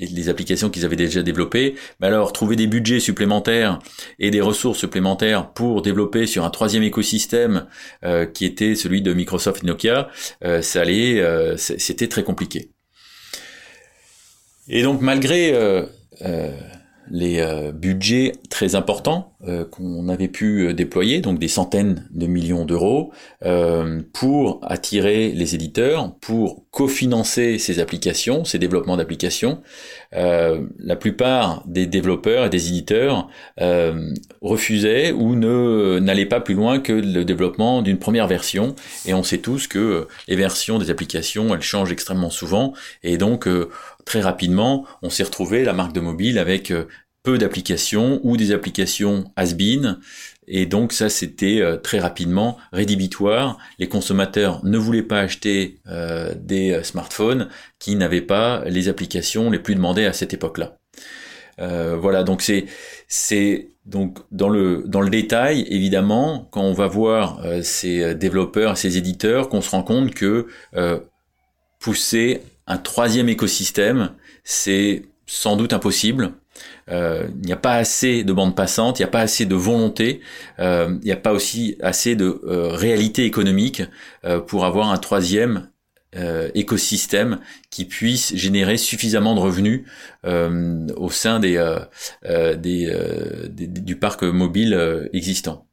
les 0.00 0.28
applications 0.28 0.70
qu'ils 0.70 0.84
avaient 0.84 0.96
déjà 0.96 1.22
développées. 1.22 1.74
Mais 2.00 2.06
alors, 2.06 2.32
trouver 2.32 2.56
des 2.56 2.66
budgets 2.66 3.00
supplémentaires 3.00 3.78
et 4.18 4.30
des 4.30 4.40
ressources 4.40 4.78
supplémentaires 4.78 5.52
pour 5.52 5.82
développer 5.82 6.26
sur 6.26 6.44
un 6.44 6.50
troisième 6.50 6.82
écosystème 6.82 7.66
euh, 8.04 8.26
qui 8.26 8.44
était 8.44 8.74
celui 8.74 9.02
de 9.02 9.12
Microsoft 9.12 9.62
et 9.62 9.66
Nokia, 9.66 10.08
euh, 10.44 10.62
ça 10.62 10.82
allait, 10.82 11.20
euh, 11.20 11.56
c'était 11.56 12.08
très 12.08 12.22
compliqué. 12.22 12.70
Et 14.68 14.82
donc, 14.82 15.00
malgré 15.00 15.52
les 17.10 17.40
euh, 17.40 17.72
budgets 17.72 18.32
très 18.48 18.74
importants 18.74 19.34
euh, 19.46 19.64
qu'on 19.64 20.08
avait 20.08 20.28
pu 20.28 20.68
euh, 20.68 20.72
déployer, 20.72 21.20
donc 21.20 21.38
des 21.38 21.48
centaines 21.48 22.06
de 22.12 22.26
millions 22.26 22.64
d'euros, 22.64 23.12
pour 24.12 24.60
attirer 24.62 25.32
les 25.32 25.54
éditeurs, 25.54 26.14
pour 26.20 26.64
cofinancer 26.70 27.58
ces 27.58 27.80
applications, 27.80 28.44
ces 28.44 28.58
développements 28.58 28.96
d'applications. 28.96 29.62
la 30.12 30.96
plupart 30.96 31.62
des 31.66 31.86
développeurs 31.86 32.44
et 32.44 32.50
des 32.50 32.68
éditeurs 32.68 33.28
refusaient 34.42 35.12
ou 35.12 35.36
ne 35.36 35.98
n'allaient 36.00 36.26
pas 36.26 36.40
plus 36.40 36.54
loin 36.54 36.80
que 36.80 36.92
le 36.92 37.24
développement 37.24 37.82
d'une 37.82 37.98
première 37.98 38.26
version. 38.26 38.74
Et 39.06 39.14
on 39.14 39.22
sait 39.22 39.38
tous 39.38 39.66
que 39.66 40.06
les 40.28 40.36
versions 40.36 40.78
des 40.78 40.90
applications, 40.90 41.54
elles 41.54 41.62
changent 41.62 41.92
extrêmement 41.92 42.30
souvent, 42.30 42.74
et 43.02 43.16
donc 43.16 43.48
très 44.04 44.20
rapidement, 44.20 44.86
on 45.02 45.10
s'est 45.10 45.22
retrouvé 45.22 45.64
la 45.64 45.72
marque 45.72 45.92
de 45.92 46.00
mobile 46.00 46.38
avec 46.38 46.72
peu 47.22 47.38
d'applications 47.38 48.20
ou 48.22 48.36
des 48.36 48.52
applications 48.52 49.24
has-been. 49.36 49.98
Et 50.46 50.66
donc 50.66 50.92
ça, 50.92 51.08
c'était 51.08 51.60
euh, 51.60 51.76
très 51.76 52.00
rapidement 52.00 52.56
rédhibitoire. 52.72 53.58
Les 53.78 53.88
consommateurs 53.88 54.64
ne 54.64 54.78
voulaient 54.78 55.02
pas 55.02 55.20
acheter 55.20 55.80
euh, 55.86 56.34
des 56.36 56.72
euh, 56.72 56.82
smartphones 56.82 57.48
qui 57.78 57.94
n'avaient 57.94 58.20
pas 58.20 58.64
les 58.66 58.88
applications 58.88 59.50
les 59.50 59.58
plus 59.58 59.74
demandées 59.74 60.06
à 60.06 60.12
cette 60.12 60.34
époque-là. 60.34 60.76
voilà, 61.58 62.22
donc 62.24 62.40
c'est 62.42 62.64
c'est 63.06 63.68
donc 63.84 64.18
dans 64.32 64.48
le 64.48 64.84
dans 64.86 65.02
le 65.02 65.10
détail, 65.10 65.66
évidemment, 65.68 66.48
quand 66.50 66.62
on 66.62 66.72
va 66.72 66.86
voir 66.86 67.42
ces 67.62 68.14
développeurs, 68.14 68.78
ces 68.78 68.96
éditeurs, 68.96 69.48
qu'on 69.50 69.60
se 69.60 69.70
rend 69.70 69.82
compte 69.82 70.14
que 70.14 70.46
pousser 71.80 72.40
un 72.70 72.78
troisième 72.78 73.28
écosystème, 73.28 74.12
c'est 74.44 75.02
sans 75.26 75.56
doute 75.56 75.72
impossible. 75.72 76.34
Euh, 76.88 77.26
il 77.40 77.46
n'y 77.46 77.52
a 77.52 77.56
pas 77.56 77.74
assez 77.74 78.22
de 78.22 78.32
bande 78.32 78.54
passante, 78.54 79.00
il 79.00 79.02
n'y 79.02 79.08
a 79.08 79.10
pas 79.10 79.22
assez 79.22 79.44
de 79.44 79.56
volonté, 79.56 80.20
euh, 80.60 80.96
il 81.02 81.06
n'y 81.06 81.12
a 81.12 81.16
pas 81.16 81.32
aussi 81.32 81.76
assez 81.82 82.14
de 82.14 82.40
euh, 82.44 82.68
réalité 82.68 83.24
économique 83.24 83.82
pour 84.46 84.64
avoir 84.64 84.90
un 84.90 84.98
troisième 84.98 85.68
écosystème 86.54 87.38
qui 87.70 87.84
puisse 87.84 88.34
générer 88.34 88.76
suffisamment 88.76 89.36
de 89.36 89.40
revenus 89.40 89.84
au 90.24 91.10
sein 91.10 91.38
des, 91.38 91.56
du 93.56 93.96
parc 93.96 94.24
mobile 94.24 95.08
existant. 95.12 95.69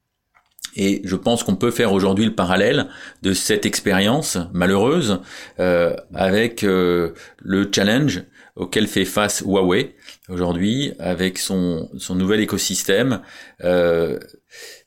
Et 0.76 1.02
je 1.04 1.16
pense 1.16 1.42
qu'on 1.42 1.56
peut 1.56 1.70
faire 1.70 1.92
aujourd'hui 1.92 2.24
le 2.24 2.34
parallèle 2.34 2.88
de 3.22 3.32
cette 3.32 3.66
expérience 3.66 4.38
malheureuse 4.52 5.20
avec 5.58 6.62
le 6.62 7.70
challenge 7.74 8.22
auquel 8.58 8.88
fait 8.88 9.04
face 9.04 9.42
Huawei 9.46 9.94
aujourd'hui 10.28 10.92
avec 10.98 11.38
son, 11.38 11.88
son 11.96 12.14
nouvel 12.16 12.40
écosystème. 12.40 13.22
Euh, 13.64 14.18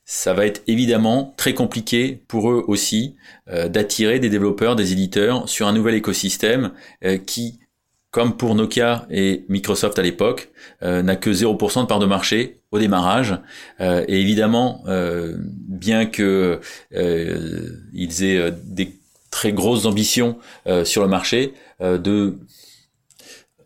ça 0.04 0.34
va 0.34 0.46
être 0.46 0.62
évidemment 0.66 1.34
très 1.38 1.54
compliqué 1.54 2.22
pour 2.28 2.50
eux 2.50 2.62
aussi 2.68 3.16
euh, 3.48 3.68
d'attirer 3.68 4.18
des 4.20 4.28
développeurs, 4.28 4.76
des 4.76 4.92
éditeurs 4.92 5.48
sur 5.48 5.66
un 5.66 5.72
nouvel 5.72 5.94
écosystème 5.94 6.72
euh, 7.04 7.16
qui, 7.16 7.60
comme 8.12 8.36
pour 8.36 8.54
Nokia 8.54 9.06
et 9.10 9.44
Microsoft 9.48 9.98
à 9.98 10.02
l'époque, 10.02 10.50
n'a 10.82 11.16
que 11.16 11.30
0% 11.30 11.82
de 11.82 11.86
part 11.86 11.98
de 11.98 12.06
marché 12.06 12.60
au 12.70 12.78
démarrage. 12.78 13.36
et 13.80 14.20
évidemment, 14.20 14.84
bien 15.40 16.06
que 16.06 16.60
ils 16.92 18.24
aient 18.24 18.52
des 18.64 18.92
très 19.30 19.52
grosses 19.52 19.86
ambitions 19.86 20.36
sur 20.84 21.02
le 21.02 21.08
marché, 21.08 21.54
de 21.80 22.36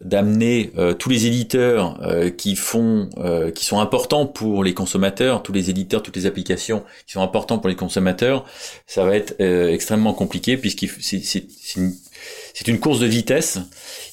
d'amener 0.04 0.72
euh, 0.76 0.94
tous 0.94 1.09
les 1.09 1.26
éditeurs 1.26 2.00
euh, 2.02 2.30
qui 2.30 2.56
font 2.56 3.09
euh, 3.18 3.50
qui 3.50 3.64
sont 3.64 3.80
importants 3.80 4.26
pour 4.26 4.62
les 4.62 4.74
consommateurs, 4.74 5.42
tous 5.42 5.52
les 5.52 5.70
éditeurs, 5.70 6.02
toutes 6.02 6.16
les 6.16 6.26
applications 6.26 6.85
qui 7.06 7.12
sont 7.12 7.22
importants 7.22 7.59
pour 7.59 7.68
les 7.68 7.76
consommateurs, 7.76 8.44
ça 8.87 9.04
va 9.04 9.16
être 9.16 9.40
extrêmement 9.40 10.12
compliqué 10.12 10.56
puisqu'il 10.56 10.90
c'est 11.00 11.76
une, 11.76 11.92
une 12.69 12.81
course 12.81 13.01
de 13.01 13.07
vitesse. 13.07 13.59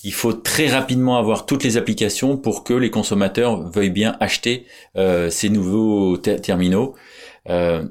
Il 0.03 0.13
faut 0.13 0.33
très 0.33 0.67
rapidement 0.67 1.17
avoir 1.17 1.45
toutes 1.45 1.63
les 1.63 1.77
applications 1.77 2.37
pour 2.37 2.63
que 2.63 2.73
les 2.73 2.89
consommateurs 2.89 3.69
veuillent 3.69 3.89
bien 3.89 4.17
acheter 4.19 4.65
ces 4.95 5.49
nouveaux 5.49 6.17
terminaux. 6.17 6.95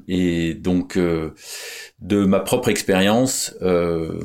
et 0.07 0.53
donc 0.53 0.97
de 2.03 2.25
ma 2.25 2.41
propre 2.41 2.67
expérience, 2.67 3.55
euh, 3.61 4.19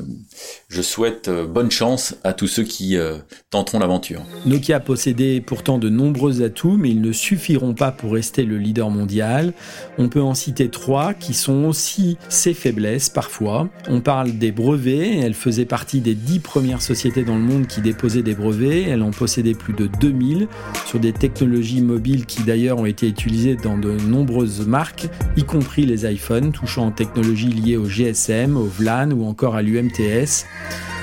je 0.67 0.81
souhaite 0.81 1.29
euh, 1.29 1.47
bonne 1.47 1.71
chance 1.71 2.17
à 2.25 2.33
tous 2.33 2.47
ceux 2.47 2.63
qui 2.63 2.97
euh, 2.97 3.15
tenteront 3.51 3.79
l'aventure. 3.79 4.21
Nokia 4.45 4.81
possédait 4.81 5.39
pourtant 5.39 5.77
de 5.77 5.87
nombreux 5.87 6.43
atouts, 6.43 6.75
mais 6.77 6.89
ils 6.89 6.99
ne 6.99 7.13
suffiront 7.13 7.73
pas 7.73 7.93
pour 7.93 8.11
rester 8.11 8.43
le 8.43 8.57
leader 8.57 8.89
mondial. 8.89 9.53
On 9.97 10.09
peut 10.09 10.21
en 10.21 10.33
citer 10.33 10.67
trois 10.67 11.13
qui 11.13 11.33
sont 11.33 11.63
aussi 11.63 12.17
ses 12.27 12.53
faiblesses 12.53 13.07
parfois. 13.07 13.69
On 13.87 14.01
parle 14.01 14.33
des 14.37 14.51
brevets. 14.51 15.17
Elle 15.23 15.33
faisait 15.33 15.65
partie 15.65 16.01
des 16.01 16.15
dix 16.15 16.39
premières 16.39 16.81
sociétés 16.81 17.23
dans 17.23 17.35
le 17.35 17.43
monde 17.43 17.67
qui 17.67 17.79
déposaient 17.79 18.23
des 18.23 18.35
brevets. 18.35 18.89
Elle 18.89 19.03
en 19.03 19.11
possédait 19.11 19.53
plus 19.53 19.73
de 19.73 19.87
2000 19.87 20.49
sur 20.85 20.99
des 20.99 21.13
technologies 21.13 21.81
mobiles 21.81 22.25
qui 22.25 22.43
d'ailleurs 22.43 22.79
ont 22.79 22.85
été 22.85 23.07
utilisées 23.07 23.55
dans 23.55 23.77
de 23.77 23.91
nombreuses 23.91 24.67
marques, 24.67 25.07
y 25.37 25.43
compris 25.43 25.85
les 25.85 26.11
iPhones, 26.11 26.51
touchant 26.51 26.87
en 26.87 26.91
technologies 26.91 27.47
liées 27.47 27.68
au 27.77 27.85
GSM, 27.85 28.57
au 28.57 28.65
VLAN 28.65 29.11
ou 29.11 29.25
encore 29.25 29.55
à 29.55 29.61
l'UMTS. 29.61 30.45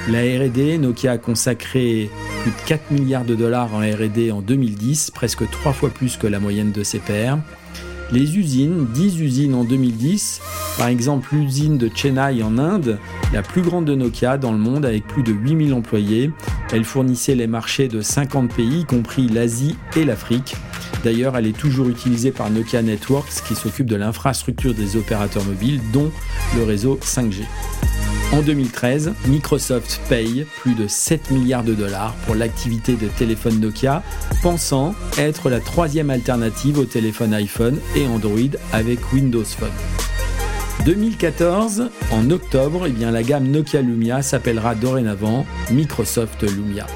La 0.09 0.21
RD, 0.21 0.81
Nokia 0.81 1.13
a 1.13 1.19
consacré 1.19 2.09
plus 2.43 2.51
de 2.53 2.69
4 2.69 2.91
milliards 2.93 3.25
de 3.25 3.35
dollars 3.35 3.75
en 3.75 3.81
RD 3.81 4.31
en 4.33 4.41
2010, 4.41 5.11
presque 5.11 5.51
trois 5.51 5.73
fois 5.73 5.91
plus 5.91 6.17
que 6.17 6.27
la 6.27 6.39
moyenne 6.39 6.71
de 6.71 6.85
ses 6.85 7.01
pairs. 7.01 7.39
Les 8.13 8.39
usines, 8.39 8.87
10 8.95 9.21
usines 9.21 9.55
en 9.55 9.65
2010, 9.65 10.41
par 10.79 10.87
exemple 10.87 11.35
l'usine 11.35 11.77
de 11.77 11.91
Chennai 11.93 12.41
en 12.43 12.57
Inde, 12.57 12.99
la 13.33 13.43
plus 13.43 13.63
grande 13.63 13.85
de 13.85 13.97
Nokia 13.97 14.39
dans 14.39 14.53
le 14.53 14.59
monde 14.59 14.87
avec 14.87 15.09
plus 15.09 15.25
de 15.25 15.33
8000 15.33 15.75
employés. 15.75 16.31
Elle 16.73 16.85
fournissait 16.85 17.35
les 17.35 17.49
marchés 17.49 17.89
de 17.89 18.01
50 18.01 18.55
pays, 18.55 18.81
y 18.81 18.85
compris 18.85 19.29
l'Asie 19.29 19.77
et 19.97 20.05
l'Afrique. 20.05 20.55
D'ailleurs, 21.07 21.37
elle 21.37 21.47
est 21.47 21.57
toujours 21.57 21.89
utilisée 21.89 22.33
par 22.33 22.51
Nokia 22.51 22.83
Networks 22.83 23.45
qui 23.47 23.55
s'occupe 23.55 23.87
de 23.87 23.95
l'infrastructure 23.95 24.75
des 24.75 24.97
opérateurs 24.97 25.45
mobiles, 25.45 25.81
dont 25.93 26.11
le 26.57 26.65
réseau 26.65 26.99
5G. 27.01 27.45
En 28.33 28.43
2013, 28.43 29.13
Microsoft 29.29 30.01
paye 30.09 30.45
plus 30.63 30.75
de 30.75 30.89
7 30.89 31.31
milliards 31.31 31.63
de 31.63 31.75
dollars 31.75 32.13
pour 32.27 32.35
l'activité 32.35 32.97
de 32.97 33.07
téléphone 33.07 33.61
Nokia, 33.61 34.03
pensant 34.43 34.97
être 35.17 35.49
la 35.49 35.61
troisième 35.61 36.11
alternative 36.11 36.81
au 36.81 36.85
téléphone 36.87 37.35
iPhone 37.35 37.79
et 37.95 38.09
Android 38.09 38.59
avec 38.73 39.13
Windows 39.13 39.45
Phone. 39.45 39.69
2014, 40.87 41.89
en 42.11 42.31
octobre, 42.33 42.89
eh 42.89 43.05
la 43.13 43.23
gamme 43.23 43.47
Nokia 43.47 43.81
Lumia 43.81 44.23
s'appellera 44.23 44.75
dorénavant 44.75 45.47
Microsoft 45.71 46.43
Lumia. 46.43 46.89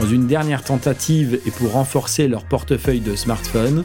Dans 0.00 0.06
une 0.06 0.28
dernière 0.28 0.62
tentative 0.62 1.40
et 1.44 1.50
pour 1.50 1.72
renforcer 1.72 2.28
leur 2.28 2.44
portefeuille 2.44 3.00
de 3.00 3.16
smartphones, 3.16 3.82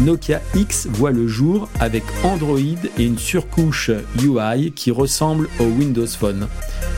Nokia 0.00 0.42
X 0.54 0.88
voit 0.90 1.10
le 1.10 1.26
jour 1.26 1.70
avec 1.80 2.04
Android 2.22 2.58
et 2.98 3.04
une 3.04 3.18
surcouche 3.18 3.90
UI 4.22 4.72
qui 4.72 4.90
ressemble 4.90 5.48
au 5.58 5.64
Windows 5.64 6.06
Phone. 6.06 6.48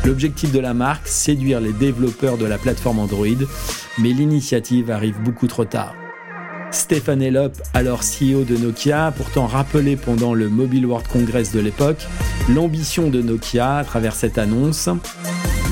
L'objectif 0.05 0.51
de 0.51 0.59
la 0.59 0.75
marque, 0.75 1.07
séduire 1.07 1.61
les 1.61 1.73
développeurs 1.73 2.39
de 2.39 2.45
la 2.45 2.59
plateforme 2.59 2.99
Android, 2.99 3.27
mais 3.99 4.11
l'initiative 4.11 4.91
arrive 4.91 5.21
beaucoup 5.23 5.47
trop 5.47 5.65
tard. 5.65 5.95
Stéphane 6.73 7.23
Elop, 7.23 7.53
alors 7.73 8.01
CEO 8.01 8.43
de 8.43 8.57
Nokia, 8.57 9.07
a 9.07 9.13
pourtant 9.13 9.47
rappelé 9.47 9.95
pendant 9.97 10.35
le 10.35 10.49
Mobile 10.49 10.87
World 10.87 11.07
Congress 11.07 11.53
de 11.53 11.61
l'époque 11.61 12.05
l'ambition 12.49 13.11
de 13.11 13.23
Nokia 13.23 13.77
à 13.77 13.85
travers 13.85 14.17
cette 14.17 14.39
annonce. 14.39 14.89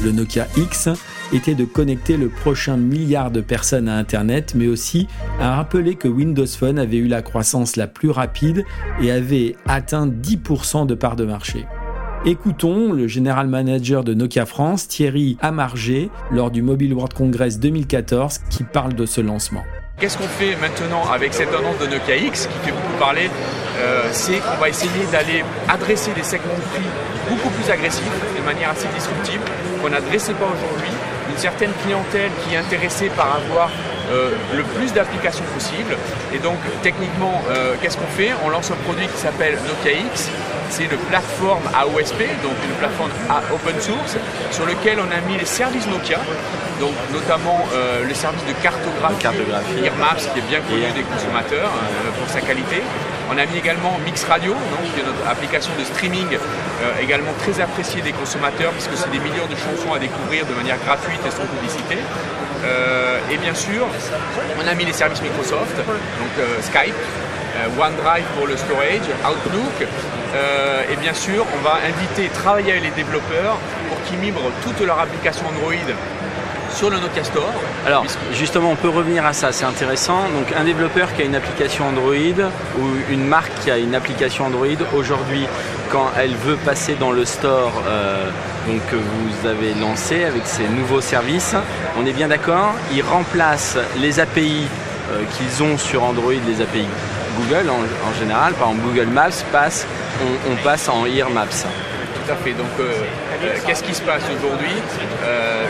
Le 0.04 0.12
Nokia 0.12 0.46
X 0.56 0.88
était 1.34 1.54
de 1.54 1.64
connecter 1.64 2.16
le 2.16 2.28
prochain 2.28 2.76
milliard 2.76 3.30
de 3.30 3.40
personnes 3.40 3.88
à 3.88 3.96
Internet, 3.96 4.54
mais 4.54 4.68
aussi 4.68 5.08
à 5.40 5.56
rappeler 5.56 5.96
que 5.96 6.08
Windows 6.08 6.46
Phone 6.46 6.78
avait 6.78 6.98
eu 6.98 7.08
la 7.08 7.22
croissance 7.22 7.76
la 7.76 7.86
plus 7.86 8.10
rapide 8.10 8.64
et 9.02 9.10
avait 9.10 9.56
atteint 9.66 10.06
10% 10.06 10.86
de 10.86 10.94
part 10.94 11.16
de 11.16 11.24
marché. 11.24 11.66
Écoutons 12.24 12.92
le 12.92 13.06
général 13.06 13.48
manager 13.48 14.02
de 14.04 14.14
Nokia 14.14 14.46
France, 14.46 14.88
Thierry 14.88 15.36
Amargé, 15.42 16.10
lors 16.30 16.50
du 16.50 16.62
Mobile 16.62 16.94
World 16.94 17.12
Congress 17.12 17.58
2014, 17.58 18.40
qui 18.48 18.64
parle 18.64 18.94
de 18.94 19.04
ce 19.04 19.20
lancement. 19.20 19.62
Qu'est-ce 20.00 20.18
qu'on 20.18 20.24
fait 20.24 20.56
maintenant 20.56 21.04
avec 21.12 21.34
cette 21.34 21.50
tendance 21.52 21.78
de 21.78 21.86
Nokia 21.86 22.16
X 22.16 22.46
qui 22.46 22.68
fait 22.68 22.72
beaucoup 22.72 22.98
parler 22.98 23.28
euh, 23.78 24.08
C'est 24.12 24.38
qu'on 24.38 24.60
va 24.60 24.68
essayer 24.68 25.04
d'aller 25.12 25.44
adresser 25.68 26.12
des 26.14 26.22
segments 26.22 26.54
de 26.56 26.78
prix 26.78 26.88
beaucoup 27.28 27.50
plus 27.50 27.70
agressifs, 27.70 28.04
de 28.36 28.44
manière 28.44 28.70
assez 28.70 28.88
disruptive, 28.94 29.40
qu'on 29.82 29.90
n'adressait 29.90 30.34
pas 30.34 30.46
aujourd'hui. 30.46 30.93
Une 31.34 31.40
certaine 31.40 31.72
clientèle 31.82 32.30
qui 32.44 32.54
est 32.54 32.58
intéressée 32.58 33.08
par 33.08 33.34
avoir 33.34 33.68
euh, 34.10 34.30
le 34.54 34.62
plus 34.62 34.92
d'applications 34.92 35.44
possible. 35.54 35.96
Et 36.34 36.38
donc 36.38 36.58
techniquement, 36.82 37.42
euh, 37.48 37.74
qu'est-ce 37.80 37.96
qu'on 37.96 38.12
fait? 38.16 38.32
On 38.44 38.50
lance 38.50 38.70
un 38.70 38.76
produit 38.84 39.06
qui 39.06 39.16
s'appelle 39.16 39.56
Nokia 39.66 39.98
X. 40.12 40.30
C'est 40.70 40.84
une 40.84 40.98
plateforme 41.08 41.62
AOSP, 41.74 42.18
donc 42.42 42.56
une 42.64 42.74
plateforme 42.78 43.10
à 43.30 43.40
open 43.54 43.80
source, 43.80 44.16
sur 44.50 44.66
lequel 44.66 44.98
on 44.98 45.10
a 45.10 45.20
mis 45.28 45.38
les 45.38 45.44
services 45.44 45.86
Nokia, 45.86 46.18
donc 46.80 46.94
notamment 47.12 47.64
euh, 47.74 48.04
le 48.04 48.14
service 48.14 48.44
de 48.46 48.52
cartographie, 48.62 49.16
cartographie. 49.20 49.74
Qui 50.32 50.38
est 50.40 50.48
bien 50.48 50.60
connu 50.60 50.90
des 50.94 51.02
consommateurs 51.02 51.70
pour 52.18 52.28
sa 52.28 52.40
qualité. 52.40 52.82
On 53.30 53.38
a 53.38 53.46
mis 53.46 53.58
également 53.58 53.98
Mix 54.04 54.24
Radio, 54.24 54.52
donc, 54.52 54.94
qui 54.94 55.00
est 55.00 55.04
notre 55.04 55.26
application 55.28 55.72
de 55.78 55.84
streaming 55.84 56.26
également 57.00 57.32
très 57.38 57.60
appréciée 57.60 58.02
des 58.02 58.12
consommateurs, 58.12 58.72
puisque 58.72 58.96
c'est 58.96 59.10
des 59.10 59.18
millions 59.18 59.46
de 59.48 59.56
chansons 59.56 59.94
à 59.94 59.98
découvrir 59.98 60.44
de 60.44 60.54
manière 60.54 60.76
gratuite 60.84 61.20
et 61.26 61.30
sans 61.30 61.46
publicité. 61.46 61.96
Euh, 62.64 63.18
et 63.30 63.36
bien 63.36 63.54
sûr, 63.54 63.86
on 64.62 64.68
a 64.68 64.74
mis 64.74 64.84
les 64.84 64.92
services 64.92 65.22
Microsoft, 65.22 65.76
donc 65.76 66.34
euh, 66.38 66.62
Skype, 66.62 66.94
euh, 67.56 67.80
OneDrive 67.80 68.24
pour 68.36 68.46
le 68.46 68.56
storage, 68.56 69.08
Outlook. 69.24 69.88
et 70.90 70.96
bien 70.96 71.14
sûr, 71.14 71.46
on 71.56 71.62
va 71.62 71.78
inviter, 71.86 72.28
travailler 72.28 72.72
avec 72.72 72.84
les 72.84 72.90
développeurs 72.90 73.58
pour 73.88 74.02
qu'ils 74.04 74.18
migrent 74.18 74.50
toutes 74.62 74.80
leurs 74.86 74.98
applications 74.98 75.46
Android 75.48 75.94
sur 76.74 76.90
le 76.90 76.98
Nokia 76.98 77.22
Store. 77.22 77.52
Alors, 77.86 78.04
justement, 78.32 78.70
on 78.70 78.76
peut 78.76 78.88
revenir 78.88 79.24
à 79.24 79.32
ça, 79.32 79.52
c'est 79.52 79.64
intéressant. 79.64 80.28
Donc, 80.30 80.52
un 80.56 80.64
développeur 80.64 81.14
qui 81.14 81.22
a 81.22 81.24
une 81.24 81.36
application 81.36 81.86
Android 81.88 82.50
ou 82.78 82.84
une 83.10 83.24
marque 83.24 83.52
qui 83.62 83.70
a 83.70 83.78
une 83.78 83.94
application 83.94 84.46
Android, 84.46 84.66
aujourd'hui, 84.92 85.46
quand 85.90 86.10
elle 86.18 86.34
veut 86.34 86.56
passer 86.56 86.94
dans 86.94 87.12
le 87.12 87.24
store 87.24 87.72
euh, 87.86 88.28
donc, 88.66 88.80
que 88.90 88.96
vous 88.96 89.48
avez 89.48 89.74
lancé 89.74 90.24
avec 90.24 90.46
ces 90.46 90.66
nouveaux 90.68 91.00
services, 91.00 91.54
on 91.98 92.06
est 92.06 92.12
bien 92.12 92.28
d'accord, 92.28 92.74
ils 92.92 93.02
remplacent 93.02 93.78
les 93.98 94.20
API 94.20 94.66
euh, 95.10 95.22
qu'ils 95.36 95.62
ont 95.62 95.78
sur 95.78 96.02
Android, 96.02 96.32
les 96.32 96.60
API 96.60 96.86
Google 97.36 97.68
en, 97.70 98.18
général. 98.18 98.54
Par 98.54 98.68
exemple, 98.68 98.86
Google 98.88 99.08
Maps 99.08 99.42
passe, 99.50 99.86
on, 100.50 100.56
passe 100.62 100.88
en 100.88 101.04
Ear 101.06 101.30
Maps. 101.30 101.46
Tout 101.46 102.32
à 102.32 102.36
fait. 102.36 102.52
Donc, 102.52 102.68
euh, 102.78 102.90
qu'est-ce 103.66 103.82
qui 103.82 103.94
se 103.94 104.02
passe 104.02 104.22
aujourd'hui? 104.38 104.74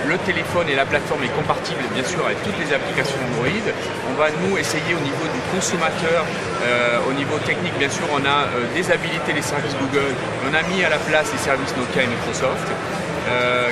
Le 0.06 0.18
téléphone 0.18 0.68
et 0.68 0.76
la 0.76 0.84
plateforme 0.84 1.24
est 1.24 1.34
compatible 1.34 1.80
bien 1.94 2.04
sûr 2.04 2.24
avec 2.26 2.42
toutes 2.42 2.58
les 2.58 2.74
applications 2.74 3.16
Android. 3.32 3.72
On 4.14 4.16
va 4.16 4.28
nous 4.46 4.56
essayer 4.56 4.94
au 4.94 5.00
niveau 5.00 5.26
du 5.26 5.40
consommateur, 5.50 6.24
euh, 6.62 6.98
au 7.10 7.12
niveau 7.14 7.36
technique 7.38 7.76
bien 7.78 7.90
sûr, 7.90 8.06
on 8.12 8.24
a 8.24 8.46
déshabilité 8.72 9.32
les 9.32 9.42
services 9.42 9.74
Google, 9.74 10.14
on 10.48 10.54
a 10.54 10.62
mis 10.70 10.84
à 10.84 10.88
la 10.88 10.98
place 10.98 11.32
les 11.32 11.38
services 11.38 11.74
Nokia 11.76 12.04
et 12.04 12.06
Microsoft. 12.06 12.68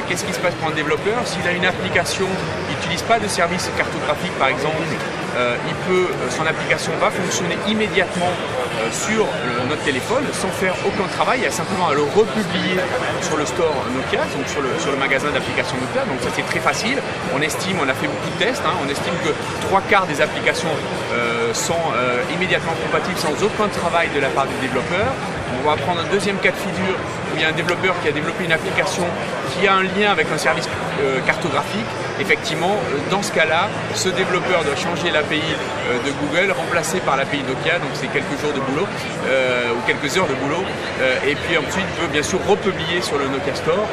Qu'est-ce 0.09 0.25
qui 0.25 0.33
se 0.33 0.41
passe 0.41 0.55
pour 0.55 0.69
un 0.69 0.75
développeur? 0.75 1.23
S'il 1.27 1.47
a 1.47 1.53
une 1.53 1.65
application 1.65 2.27
qui 2.27 2.75
n'utilise 2.75 3.03
pas 3.03 3.21
de 3.21 3.29
service 3.29 3.71
cartographique 3.77 4.37
par 4.37 4.49
exemple, 4.49 4.83
il 5.37 5.75
peut, 5.89 6.09
son 6.31 6.47
application 6.47 6.93
va 7.01 7.11
fonctionner 7.11 7.57
immédiatement 7.69 8.33
sur 8.91 9.27
notre 9.69 9.83
téléphone 9.83 10.25
sans 10.33 10.49
faire 10.49 10.75
aucun 10.87 11.09
travail, 11.09 11.41
il 11.41 11.45
y 11.45 11.47
a 11.47 11.51
simplement 11.51 11.89
à 11.89 11.95
le 11.95 12.03
republier 12.03 12.77
sur 13.21 13.37
le 13.37 13.47
store 13.47 13.75
Nokia, 13.95 14.21
donc 14.37 14.47
sur 14.49 14.61
le, 14.61 14.69
sur 14.79 14.91
le 14.91 14.99
magasin 14.99 15.31
d'applications 15.31 15.77
Nokia, 15.81 16.05
donc 16.05 16.21
ça 16.21 16.29
c'est 16.35 16.47
très 16.47 16.61
facile. 16.61 16.99
On 17.35 17.41
estime, 17.41 17.77
on 17.83 17.89
a 17.89 17.95
fait 17.95 18.07
beaucoup 18.07 18.31
de 18.39 18.45
tests, 18.45 18.63
hein. 18.67 18.75
on 18.85 18.89
estime 18.89 19.15
que 19.25 19.33
trois 19.67 19.81
quarts 19.83 20.07
des 20.07 20.21
applications 20.21 20.75
euh, 21.13 21.55
sont 21.55 21.85
euh, 21.97 22.23
immédiatement 22.35 22.73
compatibles 22.85 23.19
sans 23.19 23.35
aucun 23.45 23.69
travail 23.69 24.09
de 24.15 24.21
la 24.21 24.29
part 24.29 24.47
des 24.47 24.67
développeurs. 24.67 25.13
On 25.63 25.69
va 25.69 25.77
prendre 25.77 26.01
un 26.01 26.11
deuxième 26.11 26.39
cas 26.39 26.51
de 26.51 26.57
figure 26.57 26.97
où 27.33 27.37
il 27.37 27.43
y 27.43 27.45
a 27.45 27.49
un 27.49 27.53
développeur 27.53 27.95
qui 28.03 28.09
a 28.09 28.13
développé 28.13 28.45
une 28.45 28.53
application 28.53 29.05
qui 29.53 29.67
a 29.67 29.75
un 29.75 29.83
lien 29.83 30.11
avec 30.11 30.27
un 30.33 30.39
service 30.39 30.69
euh, 31.03 31.21
cartographique. 31.27 31.87
Effectivement, 32.23 32.77
dans 33.11 33.21
ce 33.21 33.33
cas-là, 33.33 33.69
ce 33.95 34.09
développeur 34.09 34.63
doit 34.65 34.77
changer 34.77 35.11
l'API 35.11 35.43
de 36.07 36.11
Google, 36.23 36.53
remplacé 36.53 37.01
par 37.01 37.17
l'API 37.17 37.43
Nokia, 37.43 37.81
donc 37.81 37.91
c'est 37.95 38.07
quelques 38.07 38.39
jours 38.41 38.53
de 38.55 38.61
boulot 38.61 38.87
ou 38.87 39.81
quelques 39.89 40.17
heures 40.17 40.29
de 40.29 40.35
boulot. 40.35 40.63
et 41.27 41.35
puis 41.35 41.59
ensuite, 41.59 41.87
peut 42.01 42.07
bien 42.13 42.23
sûr 42.23 42.39
republier 42.47 43.03
sur 43.03 43.19
le 43.19 43.27
Nokia 43.27 43.57
Store 43.57 43.87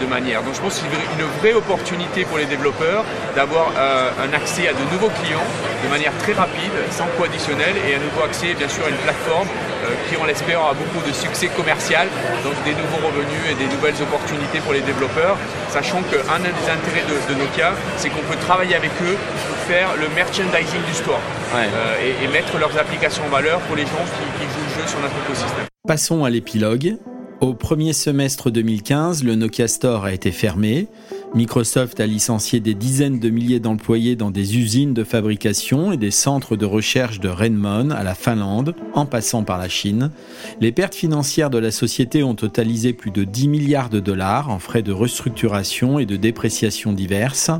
de 0.00 0.06
manière. 0.06 0.42
Donc 0.42 0.54
je 0.54 0.60
pense 0.60 0.80
que 0.80 0.80
c'est 0.82 1.22
une 1.22 1.28
vraie 1.40 1.54
opportunité 1.54 2.24
pour 2.24 2.38
les 2.38 2.46
développeurs 2.46 3.04
d'avoir 3.36 3.70
un 3.78 4.32
accès 4.34 4.66
à 4.66 4.72
de 4.72 4.82
nouveaux 4.92 5.12
clients 5.22 5.46
de 5.84 5.88
manière 5.88 6.12
très 6.18 6.32
rapide, 6.32 6.74
sans 6.90 7.06
coût 7.16 7.24
additionnel, 7.24 7.74
et 7.86 7.94
un 7.94 8.02
nouveau 8.02 8.24
accès 8.24 8.54
bien 8.54 8.68
sûr 8.68 8.84
à 8.84 8.88
une 8.88 8.96
plateforme 8.96 9.46
euh, 9.46 9.75
qui, 10.08 10.16
on 10.20 10.24
l'espère, 10.24 10.60
aura 10.60 10.74
beaucoup 10.74 11.06
de 11.06 11.12
succès 11.12 11.48
commercial, 11.48 12.08
donc 12.44 12.54
des 12.64 12.72
nouveaux 12.72 13.06
revenus 13.06 13.44
et 13.50 13.54
des 13.54 13.68
nouvelles 13.74 14.00
opportunités 14.02 14.60
pour 14.60 14.72
les 14.72 14.80
développeurs, 14.80 15.36
sachant 15.70 16.02
qu'un 16.02 16.38
des 16.38 16.66
intérêts 16.70 17.06
de, 17.06 17.34
Nokia, 17.34 17.72
c'est 17.96 18.08
qu'on 18.08 18.22
peut 18.30 18.38
travailler 18.40 18.74
avec 18.74 18.90
eux 19.02 19.16
pour 19.48 19.56
faire 19.68 19.88
le 19.98 20.08
merchandising 20.14 20.82
du 20.86 20.94
store 20.94 21.20
euh, 21.54 22.24
et, 22.24 22.28
mettre 22.28 22.58
leurs 22.58 22.76
applications 22.78 23.24
en 23.24 23.28
valeur 23.28 23.60
pour 23.60 23.76
les 23.76 23.82
gens 23.82 24.04
qui, 24.04 24.24
qui 24.38 24.44
jouent 24.44 24.66
le 24.68 24.82
jeu 24.82 24.88
sur 24.88 25.00
notre 25.00 25.14
écosystème. 25.24 25.66
Passons 25.86 26.24
à 26.24 26.30
l'épilogue. 26.30 26.96
Au 27.40 27.52
premier 27.52 27.92
semestre 27.92 28.50
2015, 28.50 29.22
le 29.22 29.34
Nokia 29.34 29.68
Store 29.68 30.06
a 30.06 30.12
été 30.12 30.32
fermé. 30.32 30.88
Microsoft 31.36 32.00
a 32.00 32.06
licencié 32.06 32.60
des 32.60 32.72
dizaines 32.72 33.20
de 33.20 33.28
milliers 33.28 33.60
d'employés 33.60 34.16
dans 34.16 34.30
des 34.30 34.56
usines 34.56 34.94
de 34.94 35.04
fabrication 35.04 35.92
et 35.92 35.98
des 35.98 36.10
centres 36.10 36.56
de 36.56 36.64
recherche 36.64 37.20
de 37.20 37.28
Renmon 37.28 37.90
à 37.90 38.02
la 38.02 38.14
Finlande, 38.14 38.74
en 38.94 39.04
passant 39.04 39.44
par 39.44 39.58
la 39.58 39.68
Chine. 39.68 40.10
Les 40.62 40.72
pertes 40.72 40.94
financières 40.94 41.50
de 41.50 41.58
la 41.58 41.70
société 41.70 42.22
ont 42.22 42.34
totalisé 42.34 42.94
plus 42.94 43.10
de 43.10 43.24
10 43.24 43.48
milliards 43.48 43.90
de 43.90 44.00
dollars 44.00 44.48
en 44.48 44.58
frais 44.58 44.80
de 44.80 44.92
restructuration 44.92 45.98
et 45.98 46.06
de 46.06 46.16
dépréciation 46.16 46.94
diverses. 46.94 47.50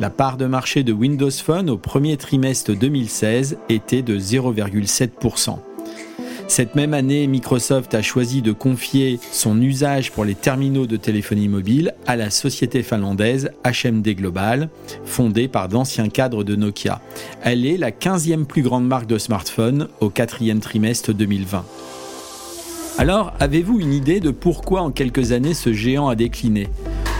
La 0.00 0.08
part 0.08 0.38
de 0.38 0.46
marché 0.46 0.82
de 0.82 0.94
Windows 0.94 1.30
Phone 1.30 1.68
au 1.68 1.76
premier 1.76 2.16
trimestre 2.16 2.74
2016 2.74 3.58
était 3.68 4.00
de 4.00 4.18
0,7%. 4.18 5.58
Cette 6.52 6.74
même 6.74 6.92
année, 6.92 7.26
Microsoft 7.28 7.94
a 7.94 8.02
choisi 8.02 8.42
de 8.42 8.52
confier 8.52 9.18
son 9.32 9.58
usage 9.62 10.12
pour 10.12 10.26
les 10.26 10.34
terminaux 10.34 10.86
de 10.86 10.98
téléphonie 10.98 11.48
mobile 11.48 11.94
à 12.06 12.14
la 12.14 12.28
société 12.28 12.82
finlandaise 12.82 13.52
HMD 13.64 14.10
Global, 14.10 14.68
fondée 15.06 15.48
par 15.48 15.70
d'anciens 15.70 16.10
cadres 16.10 16.44
de 16.44 16.54
Nokia. 16.54 17.00
Elle 17.42 17.64
est 17.64 17.78
la 17.78 17.90
15e 17.90 18.44
plus 18.44 18.60
grande 18.60 18.86
marque 18.86 19.06
de 19.06 19.16
smartphones 19.16 19.88
au 20.00 20.10
quatrième 20.10 20.60
trimestre 20.60 21.14
2020. 21.14 21.64
Alors, 22.98 23.32
avez-vous 23.40 23.80
une 23.80 23.94
idée 23.94 24.20
de 24.20 24.30
pourquoi 24.30 24.82
en 24.82 24.90
quelques 24.90 25.32
années 25.32 25.54
ce 25.54 25.72
géant 25.72 26.08
a 26.08 26.14
décliné? 26.14 26.68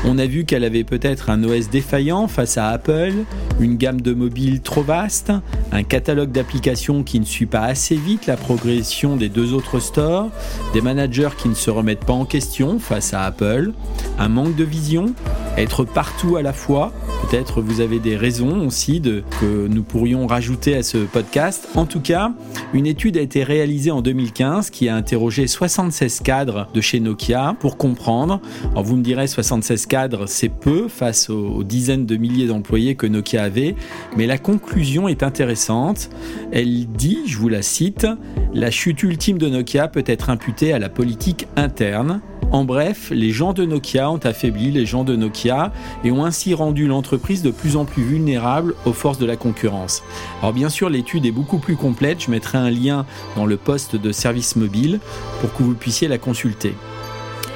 On 0.04 0.18
a 0.18 0.26
vu 0.26 0.44
qu'elle 0.44 0.64
avait 0.64 0.84
peut-être 0.84 1.30
un 1.30 1.42
OS 1.44 1.70
défaillant 1.70 2.28
face 2.28 2.58
à 2.58 2.68
Apple, 2.68 3.12
une 3.58 3.76
gamme 3.76 4.00
de 4.00 4.12
mobiles 4.12 4.60
trop 4.60 4.82
vaste, 4.82 5.32
un 5.70 5.82
catalogue 5.82 6.30
d'applications 6.30 7.02
qui 7.04 7.20
ne 7.20 7.24
suit 7.24 7.46
pas 7.46 7.62
assez 7.62 7.96
vite 7.96 8.26
la 8.26 8.36
progression 8.36 9.16
des 9.16 9.28
deux 9.28 9.54
autres 9.54 9.80
stores, 9.80 10.30
des 10.74 10.80
managers 10.80 11.30
qui 11.38 11.48
ne 11.48 11.54
se 11.54 11.70
remettent 11.70 12.04
pas 12.04 12.12
en 12.12 12.24
question 12.26 12.78
face 12.78 13.14
à 13.14 13.22
Apple, 13.22 13.72
un 14.18 14.28
manque 14.28 14.56
de 14.56 14.64
vision, 14.64 15.14
être 15.56 15.84
partout 15.84 16.36
à 16.36 16.42
la 16.42 16.52
fois. 16.52 16.92
Peut-être 17.22 17.62
vous 17.62 17.80
avez 17.80 17.98
des 17.98 18.16
raisons 18.16 18.66
aussi 18.66 19.00
de, 19.00 19.22
que 19.40 19.66
nous 19.66 19.82
pourrions 19.82 20.26
rajouter 20.26 20.76
à 20.76 20.82
ce 20.82 20.98
podcast. 20.98 21.68
En 21.74 21.86
tout 21.86 22.00
cas, 22.00 22.32
une 22.74 22.86
étude 22.86 23.16
a 23.16 23.20
été 23.20 23.42
réalisée 23.42 23.90
en 23.90 24.02
2015 24.02 24.70
qui 24.70 24.88
a 24.88 24.96
interrogé 24.96 25.46
76 25.46 26.20
cadres 26.20 26.68
de 26.74 26.80
chez 26.80 27.00
Nokia 27.00 27.56
pour 27.60 27.76
comprendre. 27.76 28.40
Alors 28.72 28.82
vous 28.84 28.96
me 28.96 29.02
direz 29.02 29.26
76 29.26 29.86
cadre, 29.86 30.26
c'est 30.26 30.48
peu 30.48 30.88
face 30.88 31.30
aux, 31.30 31.64
dizaines 31.64 32.06
de 32.06 32.16
milliers 32.16 32.46
d'employés 32.46 32.96
que 32.96 33.06
Nokia 33.06 33.44
avait, 33.44 33.76
mais 34.16 34.26
la 34.26 34.38
conclusion 34.38 35.08
est 35.08 35.22
intéressante. 35.22 36.10
Elle 36.50 36.86
dit, 36.86 37.20
je 37.26 37.38
vous 37.38 37.48
la 37.48 37.62
cite, 37.62 38.06
la 38.52 38.70
chute 38.70 39.02
ultime 39.02 39.38
de 39.38 39.48
Nokia 39.48 39.88
peut 39.88 40.04
être 40.06 40.28
imputée 40.28 40.72
à 40.72 40.78
la 40.78 40.88
politique 40.88 41.46
interne. 41.56 42.20
En 42.52 42.64
bref, 42.64 43.10
les 43.10 43.30
gens 43.30 43.54
de 43.54 43.64
Nokia 43.64 44.10
ont 44.10 44.18
affaibli 44.18 44.70
les 44.70 44.84
gens 44.84 45.04
de 45.04 45.16
Nokia 45.16 45.72
et 46.04 46.10
ont 46.10 46.22
ainsi 46.22 46.52
rendu 46.52 46.86
l'entreprise 46.86 47.40
de 47.42 47.50
plus 47.50 47.76
en 47.76 47.86
plus 47.86 48.02
vulnérable 48.02 48.74
aux 48.84 48.92
forces 48.92 49.16
de 49.16 49.24
la 49.24 49.36
concurrence. 49.36 50.02
Alors 50.42 50.52
bien 50.52 50.68
sûr, 50.68 50.90
l'étude 50.90 51.24
est 51.24 51.32
beaucoup 51.32 51.56
plus 51.56 51.76
complète, 51.76 52.22
je 52.22 52.30
mettrai 52.30 52.58
un 52.58 52.68
lien 52.68 53.06
dans 53.36 53.46
le 53.46 53.56
poste 53.56 53.96
de 53.96 54.12
service 54.12 54.54
mobile 54.54 55.00
pour 55.40 55.54
que 55.54 55.62
vous 55.62 55.72
puissiez 55.72 56.08
la 56.08 56.18
consulter. 56.18 56.74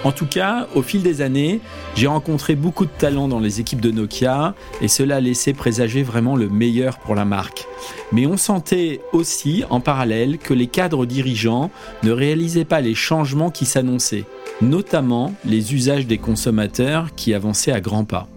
En 0.05 0.13
tout 0.13 0.27
cas, 0.27 0.69
au 0.75 0.83
fil 0.83 1.03
des 1.03 1.21
années, 1.21 1.61
j'ai 1.95 2.07
rencontré 2.07 2.55
beaucoup 2.55 2.85
de 2.85 2.91
talents 2.97 3.29
dans 3.29 3.41
les 3.41 3.61
équipes 3.61 3.81
de 3.81 3.91
Nokia 3.91 4.55
et 4.81 4.89
cela 4.89 5.17
a 5.17 5.21
laissé 5.21 5.53
présager 5.53 6.05
vraiment 6.05 6.37
le 6.37 6.49
meilleur 6.49 6.99
pour 6.99 7.15
la 7.15 7.25
marque. 7.25 7.67
Mais 8.13 8.25
on 8.25 8.37
sentait 8.37 9.01
aussi 9.13 9.65
en 9.69 9.81
parallèle 9.81 10.39
que 10.39 10.55
les 10.55 10.69
cadres 10.69 11.07
dirigeants 11.07 11.71
ne 12.03 12.13
réalisaient 12.13 12.65
pas 12.65 12.81
les 12.81 12.95
changements 12.95 13.51
qui 13.51 13.67
s'annonçaient, 13.67 14.25
notamment 14.61 15.35
les 15.45 15.75
usages 15.75 16.07
des 16.07 16.19
consommateurs 16.19 17.15
qui 17.15 17.35
avançaient 17.35 17.73
à 17.73 17.81
grands 17.81 18.05
pas. 18.05 18.29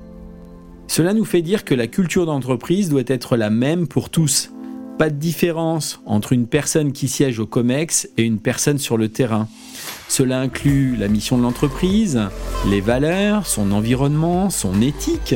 Cela 0.88 1.13
nous 1.13 1.25
fait 1.25 1.41
dire 1.41 1.65
que 1.65 1.75
la 1.75 1.88
culture 1.88 2.25
d'entreprise 2.25 2.89
doit 2.89 3.03
être 3.05 3.38
la 3.38 3.49
même 3.49 3.88
pour 3.88 4.10
tous, 4.10 4.51
Pas 4.97 5.10
de 5.10 5.15
différence 5.15 6.01
entre 6.05 6.34
une 6.34 6.45
personne 6.45 6.91
qui 6.91 7.08
siège 7.08 7.39
au 7.39 7.45
COMEX 7.45 8.10
et 8.17 8.23
une 8.23 8.39
personne 8.39 8.77
sur 8.77 8.97
le 8.97 9.08
terrain. 9.08 9.47
Cela 10.10 10.41
inclut 10.41 10.97
la 10.97 11.08
mission 11.08 11.38
de 11.38 11.43
l'entreprise, 11.43 12.19
les 12.69 12.81
valeurs, 12.81 13.48
son 13.48 13.71
environnement, 13.71 14.50
son 14.50 14.81
éthique, 14.81 15.35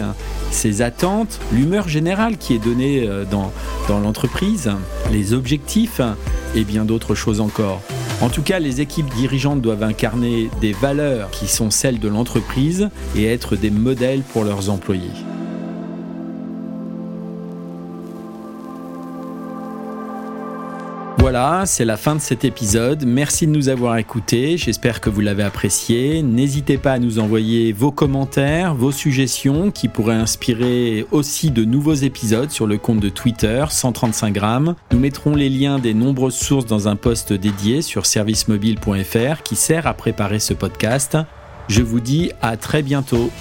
ses 0.51 0.81
attentes, 0.81 1.39
l'humeur 1.53 1.87
générale 1.87 2.37
qui 2.37 2.55
est 2.55 2.59
donnée 2.59 3.07
euh, 3.07 3.23
dans, 3.23 3.53
dans 3.87 4.01
l'entreprise, 4.01 4.69
les 5.13 5.31
objectifs 5.31 6.01
et 6.55 6.65
bien 6.65 6.83
d'autres 6.83 7.15
choses 7.15 7.39
encore. 7.39 7.81
En 8.23 8.29
tout 8.29 8.41
cas, 8.41 8.59
les 8.59 8.79
équipes 8.79 9.13
dirigeantes 9.15 9.59
doivent 9.59 9.83
incarner 9.83 10.49
des 10.61 10.71
valeurs 10.71 11.29
qui 11.29 11.45
sont 11.45 11.69
celles 11.69 11.99
de 11.99 12.07
l'entreprise 12.07 12.89
et 13.17 13.25
être 13.25 13.57
des 13.57 13.69
modèles 13.69 14.21
pour 14.21 14.45
leurs 14.45 14.69
employés. 14.69 15.11
Voilà, 21.23 21.63
c'est 21.65 21.85
la 21.85 21.95
fin 21.95 22.15
de 22.15 22.19
cet 22.19 22.43
épisode. 22.43 23.05
Merci 23.05 23.47
de 23.47 23.51
nous 23.53 23.69
avoir 23.69 23.95
écoutés. 23.95 24.57
J'espère 24.57 24.99
que 24.99 25.09
vous 25.09 25.21
l'avez 25.21 25.43
apprécié. 25.43 26.21
N'hésitez 26.21 26.77
pas 26.77 26.91
à 26.91 26.99
nous 26.99 27.17
envoyer 27.17 27.71
vos 27.71 27.93
commentaires, 27.93 28.75
vos 28.75 28.91
suggestions 28.91 29.71
qui 29.71 29.87
pourraient 29.87 30.15
inspirer 30.15 31.05
aussi 31.11 31.49
de 31.49 31.63
nouveaux 31.63 31.93
épisodes 31.93 32.51
sur 32.51 32.67
le 32.67 32.77
compte 32.77 32.99
de 32.99 33.07
Twitter 33.07 33.63
135 33.69 34.33
grammes. 34.33 34.75
Nous 34.91 34.99
mettrons 34.99 35.33
les 35.33 35.47
liens 35.47 35.79
des 35.79 35.93
nombreuses 35.93 36.35
sources 36.35 36.65
dans 36.65 36.89
un 36.89 36.97
post 36.97 37.31
dédié 37.31 37.81
sur 37.81 38.05
servicemobile.fr 38.05 39.43
qui 39.43 39.55
sert 39.55 39.87
à 39.87 39.93
préparer 39.93 40.39
ce 40.39 40.53
podcast. 40.53 41.17
Je 41.69 41.83
vous 41.83 42.01
dis 42.01 42.33
à 42.41 42.57
très 42.57 42.83
bientôt. 42.83 43.31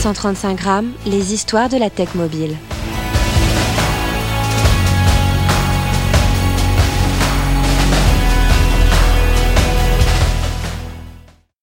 135 0.00 0.58
grammes, 0.58 0.90
les 1.06 1.32
histoires 1.32 1.68
de 1.68 1.76
la 1.76 1.90
tech 1.90 2.16
mobile. 2.16 2.56